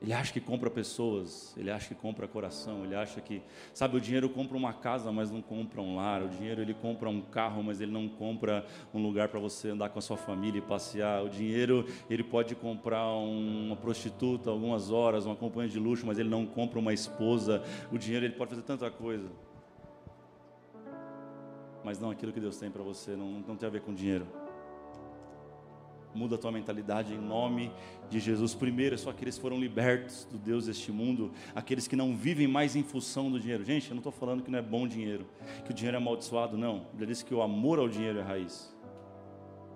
[0.00, 3.42] Ele acha que compra pessoas, ele acha que compra coração, ele acha que,
[3.74, 6.22] sabe, o dinheiro compra uma casa, mas não compra um lar.
[6.22, 9.88] O dinheiro ele compra um carro, mas ele não compra um lugar para você andar
[9.88, 11.24] com a sua família e passear.
[11.24, 16.28] O dinheiro ele pode comprar uma prostituta algumas horas, uma companhia de luxo, mas ele
[16.28, 17.60] não compra uma esposa.
[17.90, 19.28] O dinheiro ele pode fazer tanta coisa,
[21.82, 23.16] mas não aquilo que Deus tem para você.
[23.16, 24.28] Não, não tem a ver com dinheiro.
[26.14, 27.70] Muda a tua mentalidade em nome
[28.08, 28.54] de Jesus.
[28.54, 32.48] Primeiro, é só aqueles que foram libertos do Deus deste mundo, aqueles que não vivem
[32.48, 33.64] mais em função do dinheiro.
[33.64, 35.26] Gente, eu não estou falando que não é bom dinheiro,
[35.64, 36.86] que o dinheiro é amaldiçoado, não.
[36.96, 38.74] Ele disse que o amor ao dinheiro é raiz.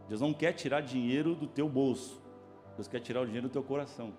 [0.09, 2.21] Deus não quer tirar dinheiro do teu bolso,
[2.77, 4.13] Deus quer tirar o dinheiro do teu coração.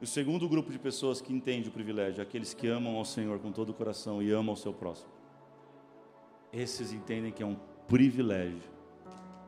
[0.00, 3.52] O segundo grupo de pessoas que entende o privilégio, aqueles que amam ao Senhor com
[3.52, 5.19] todo o coração e amam ao seu próximo.
[6.52, 8.70] Esses entendem que é um privilégio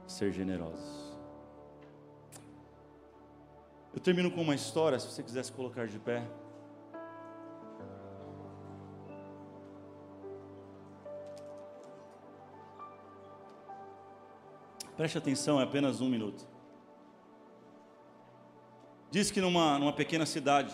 [0.06, 1.12] ser generosos.
[3.94, 6.26] Eu termino com uma história, se você quiser se colocar de pé.
[14.96, 16.46] Preste atenção, é apenas um minuto.
[19.10, 20.72] Diz que numa, numa pequena cidade,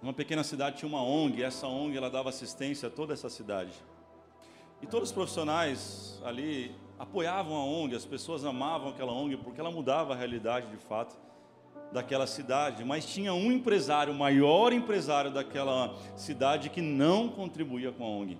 [0.00, 3.72] numa pequena cidade tinha uma ONG, essa ONG ela dava assistência a toda essa cidade.
[4.80, 9.70] E todos os profissionais ali apoiavam a ONG, as pessoas amavam aquela ONG porque ela
[9.70, 11.16] mudava a realidade de fato
[11.92, 18.04] daquela cidade, mas tinha um empresário, o maior empresário daquela cidade que não contribuía com
[18.04, 18.38] a ONG.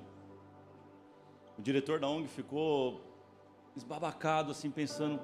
[1.59, 3.01] O diretor da ONG ficou
[3.74, 5.20] esbabacado assim pensando,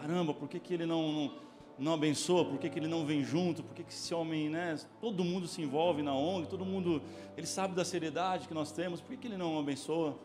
[0.00, 1.34] caramba, por que, que ele não, não,
[1.78, 4.78] não abençoa, por que, que ele não vem junto, por que, que esse homem, né,
[5.00, 7.00] todo mundo se envolve na ONG, todo mundo,
[7.36, 10.18] ele sabe da seriedade que nós temos, por que, que ele não abençoa?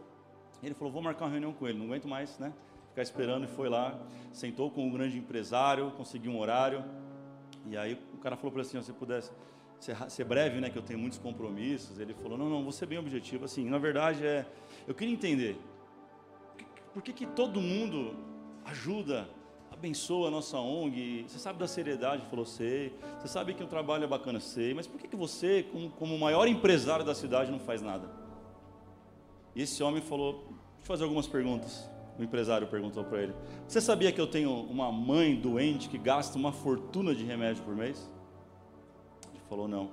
[0.63, 2.53] Ele falou: vou marcar uma reunião com ele, não aguento mais, né?
[2.89, 3.99] Ficar esperando e foi lá,
[4.31, 6.83] sentou com um grande empresário, conseguiu um horário.
[7.65, 9.31] E aí o cara falou para ele assim: se pudesse,
[9.79, 10.69] ser, ser breve, né?
[10.69, 11.99] Que eu tenho muitos compromissos.
[11.99, 13.45] Ele falou: Não, não, vou ser bem objetivo.
[13.45, 14.45] Assim, na verdade, é,
[14.87, 15.59] eu queria entender
[16.93, 18.15] por que, que todo mundo
[18.65, 19.29] ajuda,
[19.71, 21.25] abençoa a nossa ONG?
[21.27, 22.25] Você sabe da seriedade?
[22.27, 22.97] Falou: Sei.
[23.19, 24.39] Você sabe que o trabalho é bacana?
[24.39, 24.73] Sei.
[24.73, 28.09] Mas por que, que você, como, como maior empresário da cidade, não faz nada?
[29.57, 31.89] E esse homem falou: Deixa eu fazer algumas perguntas.
[32.17, 33.33] O empresário perguntou para ele:
[33.67, 37.75] Você sabia que eu tenho uma mãe doente que gasta uma fortuna de remédio por
[37.75, 38.07] mês?
[39.33, 39.89] Ele falou: Não.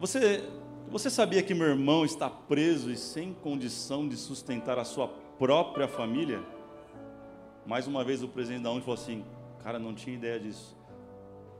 [0.00, 0.42] Você,
[0.90, 5.06] você sabia que meu irmão está preso e sem condição de sustentar a sua
[5.38, 6.42] própria família?
[7.64, 9.24] Mais uma vez o presidente da ONG falou assim:
[9.62, 10.76] Cara, não tinha ideia disso.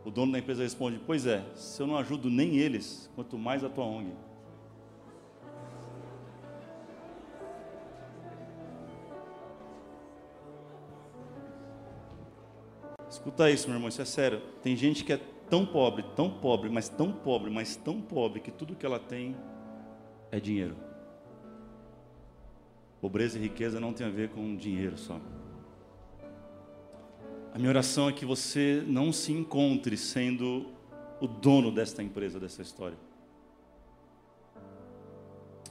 [0.04, 3.62] O dono da empresa responde: Pois é, se eu não ajudo nem eles, quanto mais
[3.62, 4.25] a tua ONG.
[13.26, 14.40] Escuta isso, meu irmão, isso é sério.
[14.62, 15.20] Tem gente que é
[15.50, 19.34] tão pobre, tão pobre, mas tão pobre, mas tão pobre, que tudo que ela tem
[20.30, 20.76] é dinheiro.
[23.00, 25.20] Pobreza e riqueza não tem a ver com dinheiro só.
[27.52, 30.66] A minha oração é que você não se encontre sendo
[31.20, 32.96] o dono desta empresa, dessa história.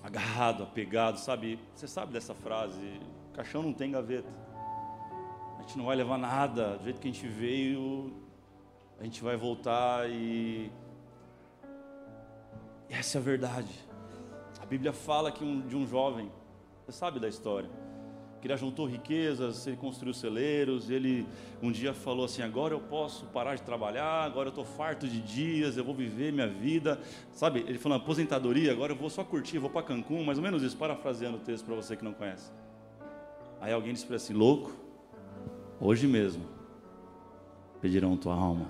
[0.04, 1.58] Agarrado, apegado, sabe?
[1.74, 3.00] Você sabe dessa frase:
[3.34, 4.45] caixão não tem gaveta
[5.66, 8.14] gente não vai levar nada, do jeito que a gente veio,
[9.00, 10.72] a gente vai voltar e.
[12.90, 13.74] Essa é a verdade.
[14.62, 16.32] A Bíblia fala que um, de um jovem,
[16.86, 17.70] você sabe da história,
[18.40, 21.26] que ele ajuntou riquezas, ele construiu celeiros, ele
[21.64, 25.20] um dia falou assim: agora eu posso parar de trabalhar, agora eu estou farto de
[25.20, 27.00] dias, eu vou viver minha vida.
[27.32, 30.62] Sabe, ele falou: aposentadoria, agora eu vou só curtir, vou para Cancún, mais ou menos
[30.62, 32.52] isso, parafraseando o texto para você que não conhece.
[33.60, 34.85] Aí alguém disse para assim: louco,
[35.80, 36.44] hoje mesmo,
[37.82, 38.68] pedirão tua alma.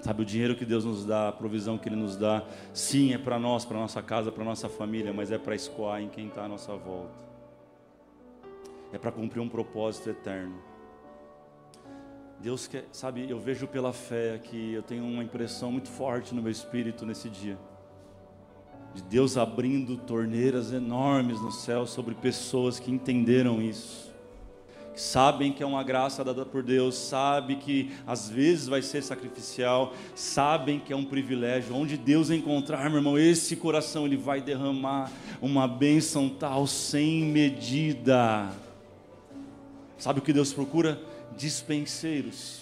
[0.00, 3.18] Sabe, o dinheiro que Deus nos dá, a provisão que Ele nos dá, sim, é
[3.18, 6.44] para nós, para nossa casa, para nossa família, mas é para escoar em quem está
[6.44, 7.24] à nossa volta.
[8.92, 10.54] É para cumprir um propósito eterno.
[12.38, 16.42] Deus quer, sabe, eu vejo pela fé que eu tenho uma impressão muito forte no
[16.42, 17.58] meu espírito nesse dia.
[18.92, 24.13] De Deus abrindo torneiras enormes no céu sobre pessoas que entenderam isso
[24.94, 29.94] sabem que é uma graça dada por Deus, sabem que às vezes vai ser sacrificial,
[30.14, 31.74] sabem que é um privilégio.
[31.74, 38.50] Onde Deus encontrar, meu irmão, esse coração ele vai derramar uma bênção tal sem medida.
[39.98, 41.00] Sabe o que Deus procura?
[41.36, 42.60] Dispenseiros.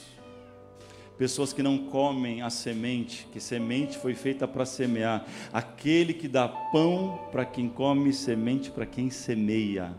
[1.18, 5.24] Pessoas que não comem a semente, que semente foi feita para semear.
[5.52, 9.94] Aquele que dá pão para quem come, semente para quem semeia.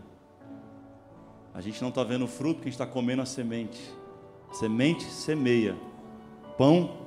[1.54, 3.80] A gente não está vendo o fruto porque a gente está comendo a semente.
[4.52, 5.76] Semente semeia,
[6.58, 6.98] pão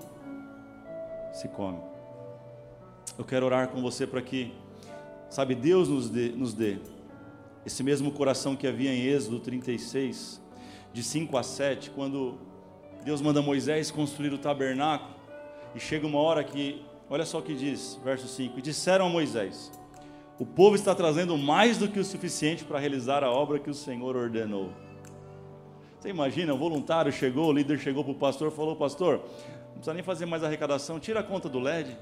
[1.33, 1.79] se come.
[3.17, 4.53] Eu quero orar com você para que,
[5.29, 6.77] sabe, Deus nos dê, nos dê
[7.65, 10.41] esse mesmo coração que havia em Êxodo 36,
[10.93, 12.37] de 5 a 7, quando
[13.03, 15.13] Deus manda Moisés construir o tabernáculo,
[15.75, 19.09] e chega uma hora que, olha só o que diz, verso 5: E disseram a
[19.09, 19.71] Moisés:
[20.39, 23.73] o povo está trazendo mais do que o suficiente para realizar a obra que o
[23.73, 24.71] Senhor ordenou.
[25.99, 29.93] Você imagina, o voluntário chegou, o líder chegou para o pastor falou: Pastor, não precisa
[29.93, 31.97] nem fazer mais arrecadação, tira a conta do LED,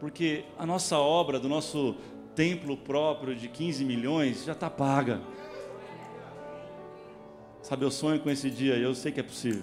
[0.00, 1.94] porque a nossa obra do nosso
[2.34, 5.20] templo próprio de 15 milhões já está paga.
[7.62, 9.62] Sabe, eu sonho com esse dia eu sei que é possível.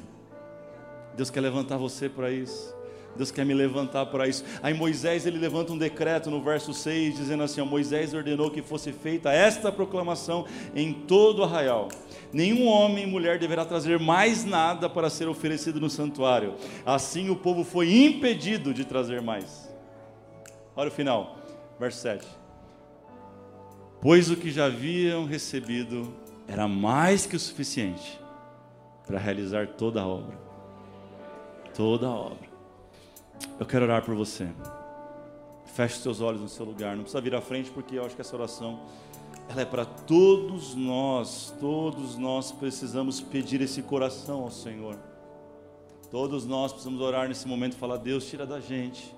[1.15, 2.76] Deus quer levantar você para isso.
[3.17, 4.45] Deus quer me levantar para isso.
[4.61, 8.61] Aí Moisés ele levanta um decreto no verso 6, dizendo assim: ó, Moisés ordenou que
[8.61, 10.45] fosse feita esta proclamação
[10.75, 11.89] em todo o arraial.
[12.31, 16.55] Nenhum homem e mulher deverá trazer mais nada para ser oferecido no santuário.
[16.85, 19.67] Assim o povo foi impedido de trazer mais.
[20.75, 21.37] Olha o final,
[21.79, 22.25] verso 7.
[23.99, 26.13] Pois o que já haviam recebido
[26.47, 28.19] era mais que o suficiente
[29.05, 30.37] para realizar toda a obra.
[31.73, 32.46] Toda a obra.
[33.59, 34.47] Eu quero orar por você.
[35.65, 36.95] Feche seus olhos no seu lugar.
[36.95, 38.79] Não precisa vir à frente porque eu acho que essa oração
[39.49, 41.53] ela é para todos nós.
[41.59, 44.97] Todos nós precisamos pedir esse coração ao Senhor.
[46.09, 49.15] Todos nós precisamos orar nesse momento e falar: Deus, tira da gente.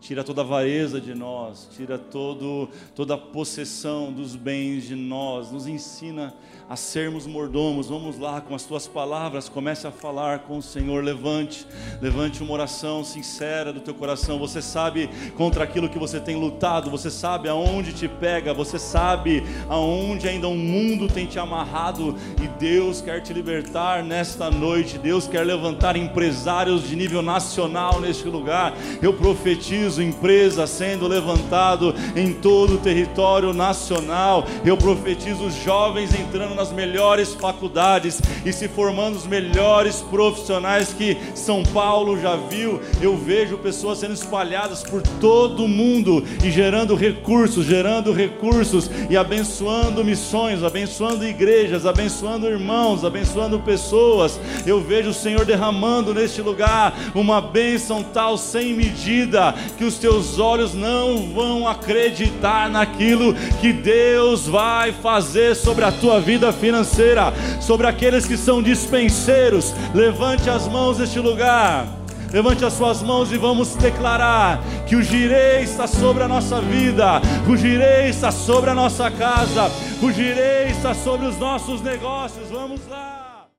[0.00, 5.52] Tira toda a avareza de nós, tira todo, toda a possessão dos bens de nós,
[5.52, 6.34] nos ensina
[6.68, 7.88] a sermos mordomos.
[7.88, 11.04] Vamos lá com as tuas palavras, comece a falar com o Senhor.
[11.04, 11.66] Levante,
[12.00, 14.38] levante uma oração sincera do teu coração.
[14.38, 19.42] Você sabe contra aquilo que você tem lutado, você sabe aonde te pega, você sabe
[19.68, 24.96] aonde ainda o mundo tem te amarrado e Deus quer te libertar nesta noite.
[24.96, 28.74] Deus quer levantar empresários de nível nacional neste lugar.
[29.02, 34.46] Eu profetizo empresa sendo levantado em todo o território nacional.
[34.64, 41.62] Eu profetizo jovens entrando nas melhores faculdades e se formando os melhores profissionais que São
[41.62, 42.80] Paulo já viu.
[43.00, 49.16] Eu vejo pessoas sendo espalhadas por todo o mundo e gerando recursos, gerando recursos e
[49.16, 54.38] abençoando missões, abençoando igrejas, abençoando irmãos, abençoando pessoas.
[54.66, 60.38] Eu vejo o Senhor derramando neste lugar uma bênção tal sem medida que os teus
[60.38, 67.86] olhos não vão acreditar naquilo que Deus vai fazer sobre a tua vida financeira, sobre
[67.86, 69.74] aqueles que são dispenseiros.
[69.94, 71.88] Levante as mãos neste lugar.
[72.30, 77.22] Levante as suas mãos e vamos declarar que o girei está sobre a nossa vida,
[77.48, 79.72] o girei está sobre a nossa casa,
[80.02, 82.50] o girei está sobre os nossos negócios.
[82.50, 83.19] Vamos lá.